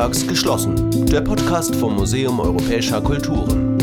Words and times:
Montags 0.00 0.26
geschlossen. 0.26 1.06
Der 1.08 1.20
Podcast 1.20 1.76
vom 1.76 1.94
Museum 1.96 2.40
Europäischer 2.40 3.02
Kulturen. 3.02 3.76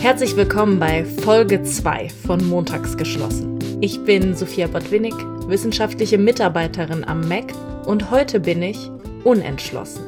Herzlich 0.00 0.34
willkommen 0.36 0.78
bei 0.78 1.04
Folge 1.04 1.62
2 1.62 2.08
von 2.26 2.42
Montags 2.48 2.96
geschlossen. 2.96 3.58
Ich 3.82 4.02
bin 4.04 4.34
Sophia 4.34 4.66
Botwinnig, 4.68 5.12
wissenschaftliche 5.48 6.16
Mitarbeiterin 6.16 7.04
am 7.04 7.28
MEC 7.28 7.52
und 7.84 8.10
heute 8.10 8.40
bin 8.40 8.62
ich 8.62 8.90
unentschlossen. 9.22 10.00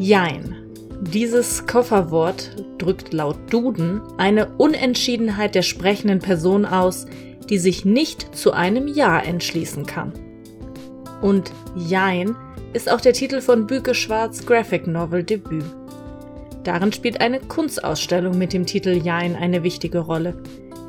Jein. 0.00 0.56
Dieses 1.00 1.64
Kofferwort 1.64 2.50
drückt 2.78 3.12
laut 3.12 3.36
Duden 3.48 4.00
eine 4.16 4.56
Unentschiedenheit 4.56 5.54
der 5.54 5.62
sprechenden 5.62 6.18
Person 6.18 6.66
aus, 6.66 7.06
die 7.48 7.58
sich 7.58 7.84
nicht 7.84 8.34
zu 8.34 8.50
einem 8.50 8.88
Ja 8.88 9.20
entschließen 9.20 9.86
kann. 9.86 10.12
Und 11.22 11.52
Jein 11.76 12.34
ist 12.74 12.90
auch 12.90 13.00
der 13.00 13.12
Titel 13.12 13.40
von 13.40 13.68
Büke 13.68 13.94
Schwarz 13.94 14.44
Graphic 14.44 14.88
Novel 14.88 15.22
Debüt. 15.22 15.64
Darin 16.64 16.92
spielt 16.92 17.20
eine 17.20 17.38
Kunstausstellung 17.38 18.36
mit 18.36 18.52
dem 18.52 18.66
Titel 18.66 19.00
Jein 19.00 19.36
eine 19.36 19.62
wichtige 19.62 20.00
Rolle, 20.00 20.34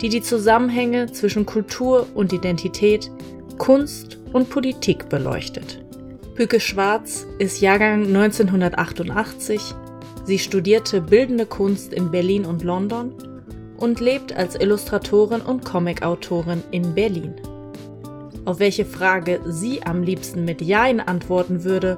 die 0.01 0.09
die 0.09 0.21
Zusammenhänge 0.21 1.11
zwischen 1.11 1.45
Kultur 1.45 2.07
und 2.15 2.33
Identität, 2.33 3.11
Kunst 3.59 4.17
und 4.33 4.49
Politik 4.49 5.09
beleuchtet. 5.09 5.85
Büke 6.33 6.59
Schwarz 6.59 7.27
ist 7.37 7.61
Jahrgang 7.61 8.07
1988. 8.07 9.61
Sie 10.23 10.39
studierte 10.39 11.01
bildende 11.01 11.45
Kunst 11.45 11.93
in 11.93 12.09
Berlin 12.09 12.45
und 12.45 12.63
London 12.63 13.13
und 13.77 13.99
lebt 13.99 14.35
als 14.35 14.55
Illustratorin 14.55 15.41
und 15.41 15.63
Comicautorin 15.63 16.63
in 16.71 16.95
Berlin. 16.95 17.35
Auf 18.45 18.59
welche 18.59 18.85
Frage 18.85 19.41
sie 19.45 19.81
am 19.81 20.03
liebsten 20.03 20.45
mit 20.45 20.61
Jein 20.61 20.99
antworten 20.99 21.63
würde 21.63 21.97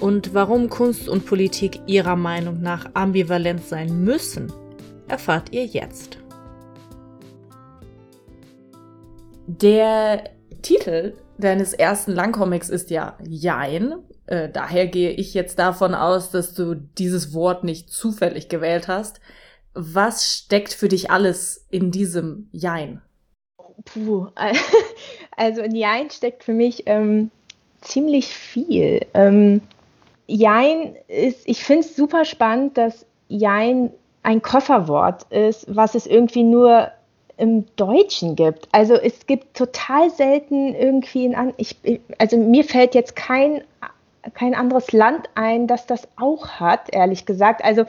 und 0.00 0.34
warum 0.34 0.68
Kunst 0.68 1.08
und 1.08 1.24
Politik 1.24 1.80
ihrer 1.86 2.16
Meinung 2.16 2.60
nach 2.60 2.90
ambivalent 2.92 3.64
sein 3.64 4.04
müssen, 4.04 4.52
erfahrt 5.08 5.52
ihr 5.52 5.64
jetzt. 5.64 6.18
Der 9.46 10.30
Titel 10.60 11.14
deines 11.38 11.72
ersten 11.72 12.12
Langcomics 12.12 12.68
ist 12.68 12.90
ja 12.90 13.16
Jein. 13.26 13.94
Äh, 14.26 14.50
daher 14.50 14.86
gehe 14.86 15.10
ich 15.10 15.32
jetzt 15.32 15.58
davon 15.58 15.94
aus, 15.94 16.30
dass 16.30 16.52
du 16.52 16.74
dieses 16.74 17.32
Wort 17.32 17.64
nicht 17.64 17.90
zufällig 17.90 18.48
gewählt 18.48 18.86
hast. 18.86 19.20
Was 19.72 20.30
steckt 20.30 20.74
für 20.74 20.88
dich 20.88 21.10
alles 21.10 21.66
in 21.70 21.90
diesem 21.90 22.48
Jein? 22.52 23.00
Puh, 23.84 24.28
also 25.40 25.62
in 25.62 25.74
Jein 25.74 26.10
steckt 26.10 26.44
für 26.44 26.52
mich 26.52 26.82
ähm, 26.84 27.30
ziemlich 27.80 28.28
viel. 28.28 29.06
Ähm, 29.14 29.62
Jein 30.26 30.96
ist, 31.08 31.48
ich 31.48 31.64
finde 31.64 31.86
es 31.86 31.96
super 31.96 32.26
spannend, 32.26 32.76
dass 32.76 33.06
Jein 33.28 33.90
ein 34.22 34.42
Kofferwort 34.42 35.24
ist, 35.32 35.64
was 35.74 35.94
es 35.94 36.06
irgendwie 36.06 36.42
nur 36.42 36.90
im 37.38 37.64
Deutschen 37.76 38.36
gibt. 38.36 38.68
Also 38.72 38.94
es 38.94 39.26
gibt 39.26 39.56
total 39.56 40.10
selten 40.10 40.74
irgendwie 40.74 41.34
ein, 41.34 41.54
ich, 41.56 41.74
also 42.18 42.36
mir 42.36 42.64
fällt 42.64 42.94
jetzt 42.94 43.16
kein, 43.16 43.62
kein 44.34 44.54
anderes 44.54 44.92
Land 44.92 45.30
ein, 45.36 45.66
das 45.66 45.86
das 45.86 46.06
auch 46.16 46.48
hat, 46.48 46.92
ehrlich 46.92 47.24
gesagt. 47.24 47.64
Also 47.64 47.86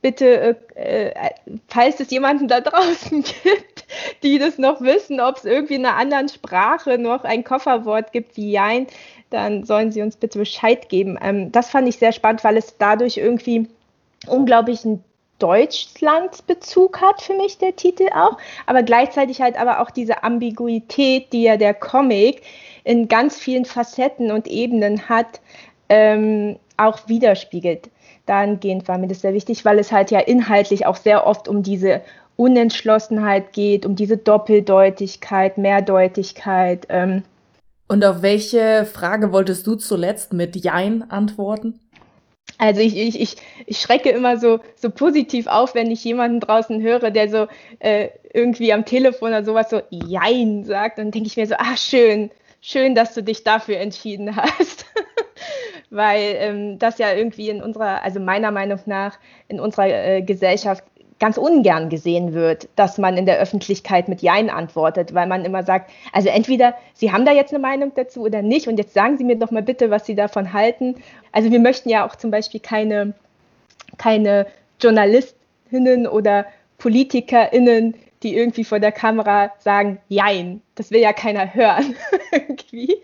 bitte, 0.00 0.56
äh, 0.74 1.08
äh, 1.08 1.30
falls 1.68 2.00
es 2.00 2.10
jemanden 2.10 2.48
da 2.48 2.60
draußen 2.62 3.22
gibt, 3.22 3.84
die 4.22 4.38
das 4.38 4.58
noch 4.58 4.80
wissen, 4.80 5.20
ob 5.20 5.36
es 5.36 5.44
irgendwie 5.44 5.74
in 5.74 5.86
einer 5.86 5.96
anderen 5.96 6.28
Sprache 6.28 6.98
noch 6.98 7.24
ein 7.24 7.44
Kofferwort 7.44 8.12
gibt 8.12 8.36
wie 8.36 8.50
Jein, 8.50 8.86
dann 9.30 9.64
sollen 9.64 9.92
sie 9.92 10.02
uns 10.02 10.16
bitte 10.16 10.38
Bescheid 10.38 10.88
geben. 10.88 11.18
Ähm, 11.22 11.52
das 11.52 11.70
fand 11.70 11.88
ich 11.88 11.98
sehr 11.98 12.12
spannend, 12.12 12.44
weil 12.44 12.56
es 12.56 12.76
dadurch 12.78 13.16
irgendwie 13.16 13.68
unglaublich 14.26 14.84
einen 14.84 15.04
Deutschlandsbezug 15.38 17.00
hat 17.00 17.22
für 17.22 17.34
mich 17.34 17.58
der 17.58 17.76
Titel 17.76 18.08
auch, 18.12 18.38
aber 18.66 18.82
gleichzeitig 18.82 19.40
halt 19.40 19.56
aber 19.56 19.80
auch 19.80 19.90
diese 19.90 20.24
Ambiguität, 20.24 21.32
die 21.32 21.44
ja 21.44 21.56
der 21.56 21.74
Comic 21.74 22.42
in 22.82 23.06
ganz 23.06 23.38
vielen 23.38 23.64
Facetten 23.64 24.32
und 24.32 24.48
Ebenen 24.48 25.08
hat, 25.08 25.40
ähm, 25.88 26.58
auch 26.76 27.08
widerspiegelt 27.08 27.88
dahingehend 28.28 28.88
war 28.88 28.98
mir 28.98 29.08
das 29.08 29.20
sehr 29.20 29.34
wichtig, 29.34 29.64
weil 29.64 29.78
es 29.78 29.92
halt 29.92 30.10
ja 30.10 30.20
inhaltlich 30.20 30.86
auch 30.86 30.96
sehr 30.96 31.26
oft 31.26 31.48
um 31.48 31.62
diese 31.62 32.02
Unentschlossenheit 32.36 33.52
geht, 33.52 33.84
um 33.84 33.96
diese 33.96 34.16
Doppeldeutigkeit, 34.16 35.58
Mehrdeutigkeit. 35.58 36.86
Ähm. 36.88 37.24
Und 37.88 38.04
auf 38.04 38.22
welche 38.22 38.84
Frage 38.84 39.32
wolltest 39.32 39.66
du 39.66 39.74
zuletzt 39.74 40.32
mit 40.32 40.56
Jein 40.56 41.10
antworten? 41.10 41.80
Also 42.58 42.80
ich, 42.80 42.96
ich, 42.96 43.20
ich, 43.20 43.36
ich 43.66 43.80
schrecke 43.80 44.10
immer 44.10 44.36
so, 44.36 44.60
so 44.74 44.90
positiv 44.90 45.46
auf, 45.46 45.74
wenn 45.74 45.90
ich 45.90 46.02
jemanden 46.04 46.40
draußen 46.40 46.82
höre, 46.82 47.10
der 47.10 47.28
so 47.28 47.46
äh, 47.78 48.08
irgendwie 48.32 48.72
am 48.72 48.84
Telefon 48.84 49.28
oder 49.28 49.44
sowas 49.44 49.70
so 49.70 49.80
Jein 49.90 50.64
sagt. 50.64 50.98
Dann 50.98 51.10
denke 51.10 51.28
ich 51.28 51.36
mir 51.36 51.46
so, 51.46 51.54
ah 51.56 51.76
schön, 51.76 52.30
schön, 52.60 52.94
dass 52.94 53.14
du 53.14 53.22
dich 53.22 53.44
dafür 53.44 53.78
entschieden 53.78 54.34
hast. 54.36 54.86
weil 55.90 56.36
ähm, 56.38 56.78
das 56.78 56.98
ja 56.98 57.12
irgendwie 57.12 57.50
in 57.50 57.62
unserer, 57.62 58.02
also 58.02 58.20
meiner 58.20 58.50
Meinung 58.50 58.78
nach, 58.86 59.18
in 59.48 59.60
unserer 59.60 59.88
äh, 59.88 60.22
Gesellschaft 60.22 60.84
ganz 61.18 61.36
ungern 61.36 61.88
gesehen 61.88 62.32
wird, 62.32 62.68
dass 62.76 62.98
man 62.98 63.16
in 63.16 63.26
der 63.26 63.38
Öffentlichkeit 63.38 64.08
mit 64.08 64.22
Jein 64.22 64.50
antwortet, 64.50 65.14
weil 65.14 65.26
man 65.26 65.44
immer 65.44 65.64
sagt, 65.64 65.90
also 66.12 66.28
entweder 66.28 66.74
Sie 66.94 67.12
haben 67.12 67.24
da 67.24 67.32
jetzt 67.32 67.52
eine 67.52 67.60
Meinung 67.60 67.92
dazu 67.94 68.22
oder 68.22 68.42
nicht 68.42 68.68
und 68.68 68.78
jetzt 68.78 68.94
sagen 68.94 69.18
Sie 69.18 69.24
mir 69.24 69.36
doch 69.36 69.50
mal 69.50 69.62
bitte, 69.62 69.90
was 69.90 70.06
Sie 70.06 70.14
davon 70.14 70.52
halten. 70.52 70.96
Also 71.32 71.50
wir 71.50 71.60
möchten 71.60 71.88
ja 71.88 72.06
auch 72.06 72.14
zum 72.14 72.30
Beispiel 72.30 72.60
keine, 72.60 73.14
keine 73.96 74.46
Journalistinnen 74.80 76.06
oder 76.06 76.46
PolitikerInnen, 76.78 77.94
die 78.22 78.36
irgendwie 78.36 78.64
vor 78.64 78.80
der 78.80 78.92
Kamera 78.92 79.52
sagen, 79.60 79.98
Jein. 80.08 80.62
Das 80.74 80.90
will 80.90 81.00
ja 81.00 81.12
keiner 81.12 81.54
hören 81.54 81.94
irgendwie, 82.32 82.96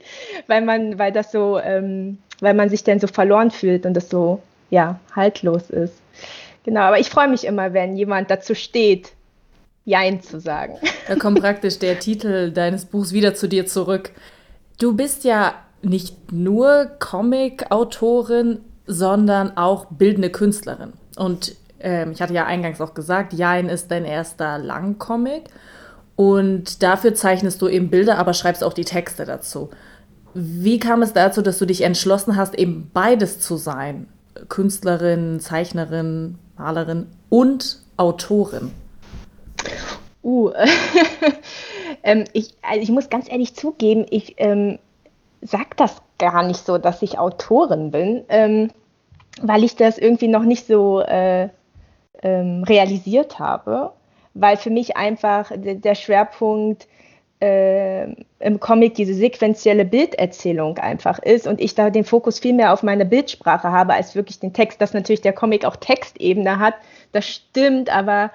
weil 0.46 0.62
man, 0.62 0.98
weil 0.98 1.12
das 1.12 1.32
so, 1.32 1.58
ähm, 1.58 2.18
weil 2.40 2.54
man 2.54 2.68
sich 2.68 2.84
dann 2.84 3.00
so 3.00 3.06
verloren 3.06 3.50
fühlt 3.50 3.86
und 3.86 3.94
das 3.94 4.08
so, 4.08 4.42
ja, 4.70 4.98
haltlos 5.14 5.70
ist. 5.70 5.94
Genau, 6.64 6.80
aber 6.80 6.98
ich 6.98 7.10
freue 7.10 7.28
mich 7.28 7.44
immer, 7.44 7.72
wenn 7.72 7.96
jemand 7.96 8.30
dazu 8.30 8.54
steht, 8.54 9.12
Jein 9.86 10.22
zu 10.22 10.40
sagen. 10.40 10.78
Da 11.08 11.16
kommt 11.16 11.40
praktisch 11.40 11.78
der 11.78 11.98
Titel 11.98 12.50
deines 12.50 12.86
Buchs 12.86 13.12
wieder 13.12 13.34
zu 13.34 13.48
dir 13.48 13.66
zurück. 13.66 14.12
Du 14.80 14.96
bist 14.96 15.24
ja 15.24 15.54
nicht 15.82 16.32
nur 16.32 16.90
Comic-Autorin, 16.98 18.60
sondern 18.86 19.56
auch 19.58 19.86
bildende 19.86 20.30
Künstlerin. 20.30 20.94
Und 21.16 21.54
ähm, 21.84 22.12
ich 22.12 22.22
hatte 22.22 22.34
ja 22.34 22.46
eingangs 22.46 22.80
auch 22.80 22.94
gesagt, 22.94 23.32
Jein 23.32 23.68
ist 23.68 23.90
dein 23.90 24.04
erster 24.04 24.58
Langcomic. 24.58 25.44
Und 26.16 26.82
dafür 26.82 27.14
zeichnest 27.14 27.60
du 27.60 27.68
eben 27.68 27.90
Bilder, 27.90 28.18
aber 28.18 28.34
schreibst 28.34 28.64
auch 28.64 28.72
die 28.72 28.84
Texte 28.84 29.24
dazu. 29.24 29.70
Wie 30.32 30.78
kam 30.78 31.02
es 31.02 31.12
dazu, 31.12 31.42
dass 31.42 31.58
du 31.58 31.66
dich 31.66 31.82
entschlossen 31.82 32.36
hast, 32.36 32.54
eben 32.54 32.90
beides 32.92 33.40
zu 33.40 33.56
sein? 33.56 34.08
Künstlerin, 34.48 35.38
Zeichnerin, 35.40 36.38
Malerin 36.56 37.06
und 37.28 37.80
Autorin? 37.96 38.72
Uh, 40.22 40.50
ähm, 42.02 42.24
ich, 42.32 42.54
also 42.62 42.80
ich 42.80 42.90
muss 42.90 43.10
ganz 43.10 43.30
ehrlich 43.30 43.54
zugeben, 43.54 44.06
ich 44.08 44.34
ähm, 44.38 44.78
sag 45.42 45.76
das 45.76 46.00
gar 46.18 46.42
nicht 46.42 46.64
so, 46.64 46.78
dass 46.78 47.02
ich 47.02 47.18
Autorin 47.18 47.90
bin, 47.90 48.24
ähm, 48.28 48.70
weil 49.42 49.64
ich 49.64 49.76
das 49.76 49.98
irgendwie 49.98 50.28
noch 50.28 50.42
nicht 50.42 50.66
so 50.66 51.00
äh, 51.00 51.48
ähm, 52.24 52.64
realisiert 52.64 53.38
habe, 53.38 53.92
weil 54.32 54.56
für 54.56 54.70
mich 54.70 54.96
einfach 54.96 55.52
der 55.54 55.94
Schwerpunkt 55.94 56.88
äh, 57.40 58.04
im 58.40 58.58
Comic 58.58 58.94
diese 58.94 59.14
sequentielle 59.14 59.84
Bilderzählung 59.84 60.78
einfach 60.78 61.18
ist 61.18 61.46
und 61.46 61.60
ich 61.60 61.74
da 61.74 61.90
den 61.90 62.04
Fokus 62.04 62.38
viel 62.38 62.54
mehr 62.54 62.72
auf 62.72 62.82
meine 62.82 63.04
Bildsprache 63.04 63.70
habe 63.70 63.92
als 63.92 64.14
wirklich 64.14 64.40
den 64.40 64.52
Text, 64.52 64.80
dass 64.80 64.94
natürlich 64.94 65.20
der 65.20 65.34
Comic 65.34 65.64
auch 65.64 65.76
Textebene 65.76 66.58
hat, 66.58 66.74
das 67.12 67.26
stimmt, 67.26 67.94
aber 67.94 68.30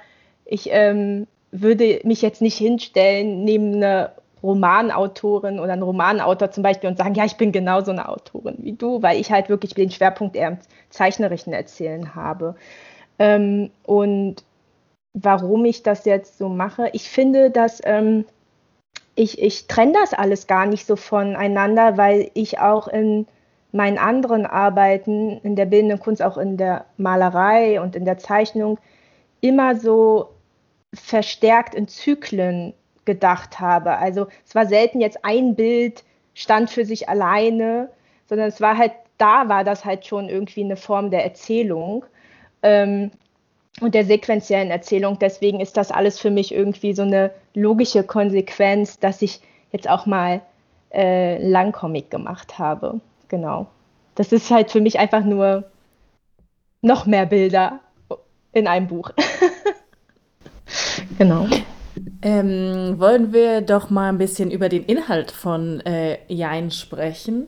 ich 0.45 0.69
ähm, 0.71 1.27
würde 1.51 1.99
mich 2.03 2.21
jetzt 2.21 2.41
nicht 2.41 2.57
hinstellen 2.57 3.43
neben 3.43 3.75
einer 3.75 4.13
Romanautorin 4.43 5.59
oder 5.59 5.73
einen 5.73 5.83
Romanautor 5.83 6.51
zum 6.51 6.63
Beispiel 6.63 6.89
und 6.89 6.97
sagen, 6.97 7.15
ja, 7.15 7.25
ich 7.25 7.35
bin 7.37 7.51
genauso 7.51 7.91
eine 7.91 8.07
Autorin 8.07 8.55
wie 8.59 8.73
du, 8.73 9.01
weil 9.01 9.19
ich 9.19 9.31
halt 9.31 9.49
wirklich 9.49 9.73
den 9.73 9.91
Schwerpunkt 9.91 10.35
eher 10.35 10.49
im 10.49 10.57
zeichnerischen 10.89 11.51
Erzählen 11.51 12.15
habe. 12.15 12.55
Ähm, 13.19 13.69
und 13.83 14.43
warum 15.13 15.65
ich 15.65 15.83
das 15.83 16.05
jetzt 16.05 16.37
so 16.37 16.49
mache, 16.49 16.89
ich 16.93 17.09
finde, 17.09 17.51
dass 17.51 17.81
ähm, 17.83 18.25
ich, 19.15 19.41
ich 19.41 19.67
trenne 19.67 19.93
das 19.93 20.13
alles 20.13 20.47
gar 20.47 20.65
nicht 20.65 20.85
so 20.85 20.95
voneinander, 20.95 21.97
weil 21.97 22.31
ich 22.33 22.59
auch 22.59 22.87
in 22.87 23.27
meinen 23.71 23.97
anderen 23.97 24.45
Arbeiten, 24.45 25.39
in 25.43 25.55
der 25.55 25.65
bildenden 25.65 25.99
Kunst, 25.99 26.23
auch 26.23 26.37
in 26.37 26.57
der 26.57 26.85
Malerei 26.97 27.81
und 27.81 27.95
in 27.95 28.05
der 28.05 28.17
Zeichnung, 28.17 28.79
immer 29.41 29.75
so 29.75 30.29
verstärkt 30.93 31.75
in 31.75 31.87
Zyklen 31.87 32.73
gedacht 33.05 33.59
habe. 33.59 33.97
Also 33.97 34.27
es 34.45 34.55
war 34.55 34.65
selten 34.65 35.01
jetzt 35.01 35.23
ein 35.23 35.55
Bild 35.55 36.03
stand 36.33 36.69
für 36.69 36.85
sich 36.85 37.09
alleine, 37.09 37.89
sondern 38.27 38.47
es 38.47 38.61
war 38.61 38.77
halt 38.77 38.93
da 39.19 39.49
war 39.49 39.63
das 39.63 39.85
halt 39.85 40.05
schon 40.05 40.29
irgendwie 40.29 40.63
eine 40.63 40.77
Form 40.77 41.11
der 41.11 41.23
Erzählung 41.23 42.05
ähm, 42.63 43.11
und 43.81 43.95
der 43.95 44.05
sequenziellen 44.05 44.71
Erzählung. 44.71 45.17
Deswegen 45.19 45.59
ist 45.59 45.77
das 45.77 45.91
alles 45.91 46.19
für 46.19 46.31
mich 46.31 46.53
irgendwie 46.53 46.93
so 46.93 47.03
eine 47.03 47.31
logische 47.53 48.03
Konsequenz, 48.03 48.99
dass 48.99 49.21
ich 49.21 49.41
jetzt 49.71 49.89
auch 49.89 50.05
mal 50.05 50.41
äh, 50.93 51.37
Langcomic 51.45 52.09
gemacht 52.09 52.59
habe. 52.59 52.99
Genau. 53.27 53.67
Das 54.15 54.31
ist 54.31 54.51
halt 54.51 54.71
für 54.71 54.81
mich 54.81 54.99
einfach 54.99 55.23
nur 55.23 55.65
noch 56.81 57.05
mehr 57.05 57.25
Bilder 57.25 57.79
in 58.51 58.67
einem 58.67 58.87
Buch. 58.87 59.11
genau. 61.17 61.47
Ähm, 62.21 62.95
wollen 62.97 63.33
wir 63.33 63.61
doch 63.61 63.89
mal 63.89 64.09
ein 64.09 64.17
bisschen 64.17 64.51
über 64.51 64.69
den 64.69 64.85
Inhalt 64.85 65.31
von 65.31 65.81
äh, 65.81 66.17
Jein 66.27 66.71
sprechen. 66.71 67.47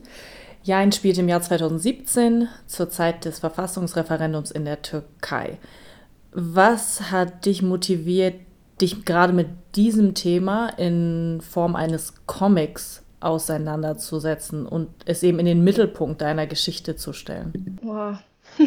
Jein 0.63 0.91
spielt 0.91 1.17
im 1.17 1.27
Jahr 1.27 1.41
2017 1.41 2.47
zur 2.67 2.89
Zeit 2.89 3.25
des 3.25 3.39
Verfassungsreferendums 3.39 4.51
in 4.51 4.65
der 4.65 4.81
Türkei. 4.81 5.57
Was 6.31 7.11
hat 7.11 7.45
dich 7.45 7.61
motiviert, 7.61 8.35
dich 8.79 9.05
gerade 9.05 9.33
mit 9.33 9.47
diesem 9.75 10.13
Thema 10.13 10.69
in 10.77 11.41
Form 11.41 11.75
eines 11.75 12.25
Comics 12.25 13.03
auseinanderzusetzen 13.19 14.65
und 14.65 14.89
es 15.05 15.23
eben 15.23 15.39
in 15.39 15.45
den 15.45 15.63
Mittelpunkt 15.63 16.21
deiner 16.21 16.47
Geschichte 16.47 16.95
zu 16.95 17.13
stellen? 17.13 17.79
Boah. 17.81 18.21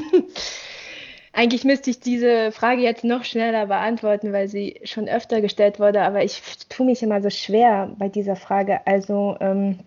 Eigentlich 1.32 1.64
müsste 1.64 1.90
ich 1.90 1.98
diese 1.98 2.52
Frage 2.52 2.82
jetzt 2.82 3.02
noch 3.02 3.24
schneller 3.24 3.66
beantworten, 3.66 4.32
weil 4.32 4.46
sie 4.46 4.80
schon 4.84 5.08
öfter 5.08 5.40
gestellt 5.40 5.80
wurde, 5.80 6.02
aber 6.02 6.22
ich 6.22 6.40
tue 6.68 6.86
mich 6.86 7.02
immer 7.02 7.20
so 7.20 7.30
schwer 7.30 7.92
bei 7.98 8.08
dieser 8.08 8.36
Frage. 8.36 8.86
Also 8.86 9.36
ähm, 9.40 9.80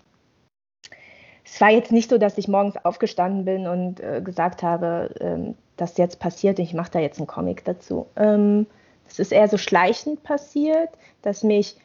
es 1.49 1.61
war 1.61 1.69
jetzt 1.69 1.91
nicht 1.91 2.09
so, 2.09 2.17
dass 2.17 2.37
ich 2.37 2.47
morgens 2.47 2.75
aufgestanden 2.83 3.45
bin 3.45 3.67
und 3.67 4.01
äh, 4.01 4.21
gesagt 4.21 4.63
habe, 4.63 5.09
ähm, 5.21 5.55
dass 5.77 5.97
jetzt 5.97 6.19
passiert, 6.19 6.59
ich 6.59 6.73
mache 6.73 6.91
da 6.91 6.99
jetzt 6.99 7.19
einen 7.19 7.27
Comic 7.27 7.63
dazu. 7.63 8.07
Ähm, 8.17 8.67
es 9.07 9.19
ist 9.19 9.31
eher 9.31 9.47
so 9.47 9.57
schleichend 9.57 10.23
passiert, 10.23 10.89
dass 11.21 11.43
mich 11.43 11.77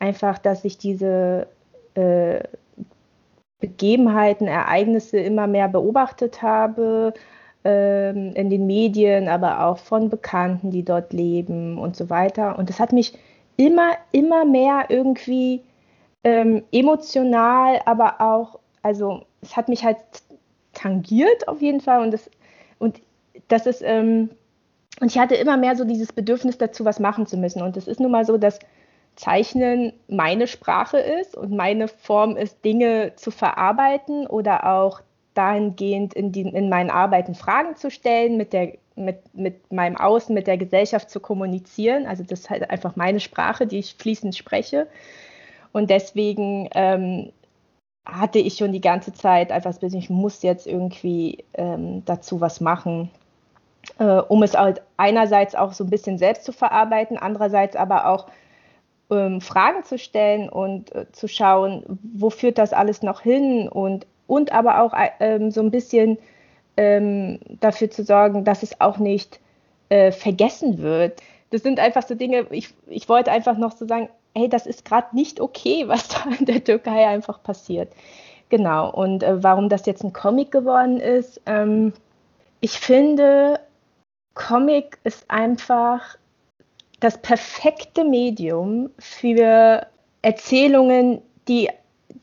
einfach, 0.00 0.38
dass 0.38 0.64
ich 0.64 0.78
diese 0.78 1.46
äh, 1.94 2.40
Begebenheiten, 3.60 4.48
Ereignisse 4.48 5.18
immer 5.18 5.46
mehr 5.46 5.68
beobachtet 5.68 6.42
habe, 6.42 7.14
ähm, 7.62 8.32
in 8.34 8.50
den 8.50 8.66
Medien, 8.66 9.28
aber 9.28 9.64
auch 9.64 9.78
von 9.78 10.10
Bekannten, 10.10 10.70
die 10.70 10.84
dort 10.84 11.12
leben 11.12 11.78
und 11.78 11.96
so 11.96 12.10
weiter. 12.10 12.58
Und 12.58 12.68
das 12.68 12.80
hat 12.80 12.92
mich 12.92 13.16
immer, 13.56 13.92
immer 14.10 14.44
mehr 14.44 14.86
irgendwie 14.88 15.62
ähm, 16.24 16.64
emotional, 16.72 17.80
aber 17.86 18.20
auch, 18.20 18.58
also 18.84 19.22
es 19.40 19.56
hat 19.56 19.68
mich 19.68 19.82
halt 19.82 19.96
tangiert 20.74 21.48
auf 21.48 21.62
jeden 21.62 21.80
Fall 21.80 22.02
und 22.02 22.12
das, 22.12 22.30
und 22.78 23.00
das 23.48 23.66
ist, 23.66 23.82
ähm, 23.82 24.30
und 25.00 25.10
ich 25.10 25.18
hatte 25.18 25.34
immer 25.34 25.56
mehr 25.56 25.74
so 25.74 25.84
dieses 25.84 26.12
Bedürfnis 26.12 26.58
dazu, 26.58 26.84
was 26.84 27.00
machen 27.00 27.26
zu 27.26 27.36
müssen. 27.36 27.62
Und 27.62 27.76
es 27.76 27.88
ist 27.88 27.98
nun 27.98 28.12
mal 28.12 28.24
so, 28.24 28.36
dass 28.36 28.60
Zeichnen 29.16 29.92
meine 30.06 30.46
Sprache 30.46 30.98
ist 30.98 31.36
und 31.36 31.50
meine 31.50 31.88
Form 31.88 32.36
ist, 32.36 32.64
Dinge 32.64 33.12
zu 33.16 33.30
verarbeiten 33.30 34.26
oder 34.26 34.72
auch 34.72 35.00
dahingehend 35.32 36.14
in, 36.14 36.30
die, 36.30 36.42
in 36.42 36.68
meinen 36.68 36.90
Arbeiten 36.90 37.34
Fragen 37.34 37.74
zu 37.76 37.90
stellen, 37.90 38.36
mit, 38.36 38.52
der, 38.52 38.74
mit, 38.94 39.34
mit 39.34 39.72
meinem 39.72 39.96
Außen, 39.96 40.32
mit 40.34 40.46
der 40.46 40.58
Gesellschaft 40.58 41.10
zu 41.10 41.20
kommunizieren. 41.20 42.06
Also 42.06 42.22
das 42.22 42.40
ist 42.40 42.50
halt 42.50 42.70
einfach 42.70 42.96
meine 42.96 43.18
Sprache, 43.18 43.66
die 43.66 43.78
ich 43.78 43.96
fließend 43.98 44.36
spreche. 44.36 44.86
Und 45.72 45.90
deswegen 45.90 46.68
ähm, 46.74 47.32
hatte 48.06 48.38
ich 48.38 48.56
schon 48.56 48.72
die 48.72 48.80
ganze 48.80 49.12
Zeit 49.12 49.50
einfach 49.50 49.70
das 49.70 49.78
Bild, 49.78 49.94
ich 49.94 50.10
muss 50.10 50.42
jetzt 50.42 50.66
irgendwie 50.66 51.44
ähm, 51.54 52.04
dazu 52.04 52.40
was 52.40 52.60
machen, 52.60 53.10
äh, 53.98 54.04
um 54.04 54.42
es 54.42 54.54
halt 54.54 54.82
einerseits 54.96 55.54
auch 55.54 55.72
so 55.72 55.84
ein 55.84 55.90
bisschen 55.90 56.18
selbst 56.18 56.44
zu 56.44 56.52
verarbeiten, 56.52 57.16
andererseits 57.16 57.76
aber 57.76 58.08
auch 58.08 58.26
ähm, 59.10 59.40
Fragen 59.40 59.84
zu 59.84 59.98
stellen 59.98 60.48
und 60.48 60.94
äh, 60.94 61.10
zu 61.12 61.28
schauen, 61.28 61.84
wo 62.14 62.30
führt 62.30 62.58
das 62.58 62.72
alles 62.72 63.02
noch 63.02 63.20
hin 63.20 63.68
und 63.68 64.06
und 64.26 64.52
aber 64.52 64.80
auch 64.80 64.94
ähm, 65.20 65.50
so 65.50 65.60
ein 65.60 65.70
bisschen 65.70 66.18
ähm, 66.76 67.38
dafür 67.60 67.90
zu 67.90 68.04
sorgen, 68.04 68.44
dass 68.44 68.62
es 68.62 68.80
auch 68.80 68.98
nicht 68.98 69.38
äh, 69.90 70.12
vergessen 70.12 70.78
wird. 70.78 71.20
Das 71.50 71.62
sind 71.62 71.78
einfach 71.78 72.02
so 72.02 72.14
Dinge, 72.14 72.46
ich, 72.50 72.70
ich 72.86 73.08
wollte 73.08 73.30
einfach 73.30 73.58
noch 73.58 73.72
so 73.72 73.86
sagen, 73.86 74.08
hey, 74.34 74.48
das 74.48 74.66
ist 74.66 74.84
gerade 74.84 75.14
nicht 75.14 75.40
okay, 75.40 75.84
was 75.88 76.08
da 76.08 76.24
in 76.38 76.46
der 76.46 76.62
Türkei 76.62 77.06
einfach 77.06 77.42
passiert. 77.42 77.92
Genau, 78.48 78.90
und 78.90 79.22
äh, 79.22 79.42
warum 79.42 79.68
das 79.68 79.86
jetzt 79.86 80.04
ein 80.04 80.12
Comic 80.12 80.52
geworden 80.52 81.00
ist, 81.00 81.40
ähm, 81.46 81.92
ich 82.60 82.78
finde, 82.78 83.60
Comic 84.34 84.98
ist 85.04 85.30
einfach 85.30 86.16
das 87.00 87.20
perfekte 87.20 88.04
Medium 88.04 88.90
für 88.98 89.86
Erzählungen, 90.22 91.20
die, 91.48 91.68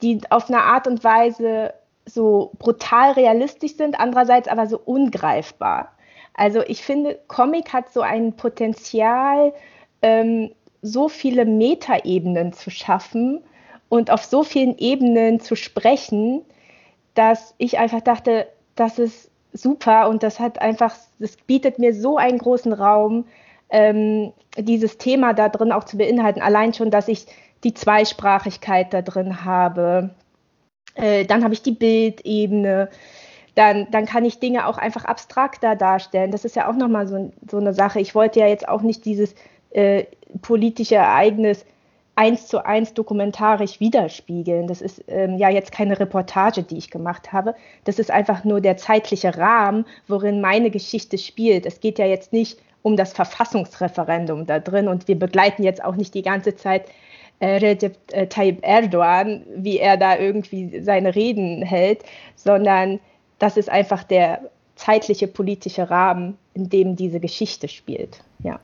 die 0.01 0.21
auf 0.29 0.49
eine 0.49 0.63
Art 0.63 0.87
und 0.87 1.03
Weise 1.03 1.73
so 2.05 2.51
brutal 2.57 3.11
realistisch 3.11 3.75
sind, 3.75 3.99
andererseits 3.99 4.47
aber 4.47 4.67
so 4.67 4.79
ungreifbar. 4.79 5.91
Also 6.33 6.61
ich 6.65 6.83
finde, 6.83 7.19
Comic 7.27 7.73
hat 7.73 7.91
so 7.91 8.01
ein 8.01 8.33
Potenzial, 8.35 9.53
ähm, 10.01 10.51
so 10.81 11.09
viele 11.09 11.45
Metaebenen 11.45 12.53
zu 12.53 12.69
schaffen 12.69 13.41
und 13.89 14.09
auf 14.09 14.23
so 14.23 14.43
vielen 14.43 14.77
Ebenen 14.77 15.39
zu 15.39 15.55
sprechen, 15.55 16.41
dass 17.13 17.53
ich 17.57 17.77
einfach 17.77 18.01
dachte, 18.01 18.47
das 18.75 18.99
ist 18.99 19.29
super 19.53 20.09
und 20.09 20.23
das 20.23 20.39
hat 20.39 20.61
einfach, 20.61 20.95
das 21.19 21.35
bietet 21.35 21.77
mir 21.77 21.93
so 21.93 22.17
einen 22.17 22.37
großen 22.37 22.73
Raum, 22.73 23.25
ähm, 23.69 24.33
dieses 24.57 24.97
Thema 24.97 25.33
da 25.33 25.49
drin 25.49 25.71
auch 25.71 25.83
zu 25.83 25.97
beinhalten. 25.97 26.41
Allein 26.41 26.73
schon, 26.73 26.91
dass 26.91 27.07
ich 27.07 27.25
die 27.63 27.73
Zweisprachigkeit 27.73 28.93
da 28.93 29.01
drin 29.01 29.45
habe, 29.45 30.11
äh, 30.95 31.25
dann 31.25 31.43
habe 31.43 31.53
ich 31.53 31.61
die 31.61 31.71
Bildebene. 31.71 32.89
Dann, 33.55 33.91
dann 33.91 34.05
kann 34.05 34.23
ich 34.23 34.39
Dinge 34.39 34.65
auch 34.65 34.77
einfach 34.77 35.03
abstrakter 35.03 35.75
darstellen. 35.75 36.31
Das 36.31 36.45
ist 36.45 36.55
ja 36.55 36.69
auch 36.69 36.75
nochmal 36.75 37.07
so, 37.07 37.33
so 37.49 37.57
eine 37.57 37.73
Sache. 37.73 37.99
Ich 37.99 38.15
wollte 38.15 38.39
ja 38.39 38.47
jetzt 38.47 38.67
auch 38.67 38.81
nicht 38.81 39.03
dieses 39.03 39.35
äh, 39.71 40.05
politische 40.41 40.95
Ereignis 40.95 41.65
eins 42.15 42.47
zu 42.47 42.65
eins 42.65 42.93
dokumentarisch 42.93 43.79
widerspiegeln. 43.79 44.67
Das 44.67 44.81
ist 44.81 45.03
ähm, 45.07 45.37
ja 45.37 45.49
jetzt 45.49 45.71
keine 45.71 45.99
Reportage, 45.99 46.63
die 46.63 46.77
ich 46.77 46.91
gemacht 46.91 47.31
habe. 47.31 47.55
Das 47.85 47.99
ist 47.99 48.11
einfach 48.11 48.43
nur 48.43 48.61
der 48.61 48.77
zeitliche 48.77 49.37
Rahmen, 49.37 49.85
worin 50.07 50.41
meine 50.41 50.69
Geschichte 50.69 51.17
spielt. 51.17 51.65
Es 51.65 51.79
geht 51.79 51.99
ja 51.99 52.05
jetzt 52.05 52.33
nicht 52.33 52.59
um 52.83 52.97
das 52.97 53.13
Verfassungsreferendum 53.13 54.45
da 54.45 54.59
drin 54.59 54.87
und 54.87 55.07
wir 55.07 55.17
begleiten 55.17 55.63
jetzt 55.63 55.83
auch 55.83 55.95
nicht 55.95 56.13
die 56.13 56.23
ganze 56.23 56.55
Zeit 56.55 56.85
äh, 57.39 57.57
Recep 57.57 57.97
äh, 58.11 58.27
Tayyip 58.27 58.59
Erdogan, 58.61 59.43
wie 59.55 59.79
er 59.79 59.97
da 59.97 60.17
irgendwie 60.17 60.81
seine 60.81 61.15
Reden 61.15 61.61
hält, 61.61 62.03
sondern 62.35 62.99
das 63.39 63.57
ist 63.57 63.69
einfach 63.69 64.03
der 64.03 64.49
zeitliche 64.75 65.27
politische 65.27 65.89
Rahmen, 65.89 66.37
in 66.53 66.69
dem 66.69 66.95
diese 66.95 67.19
Geschichte 67.19 67.67
spielt. 67.67 68.23
Ja. 68.43 68.59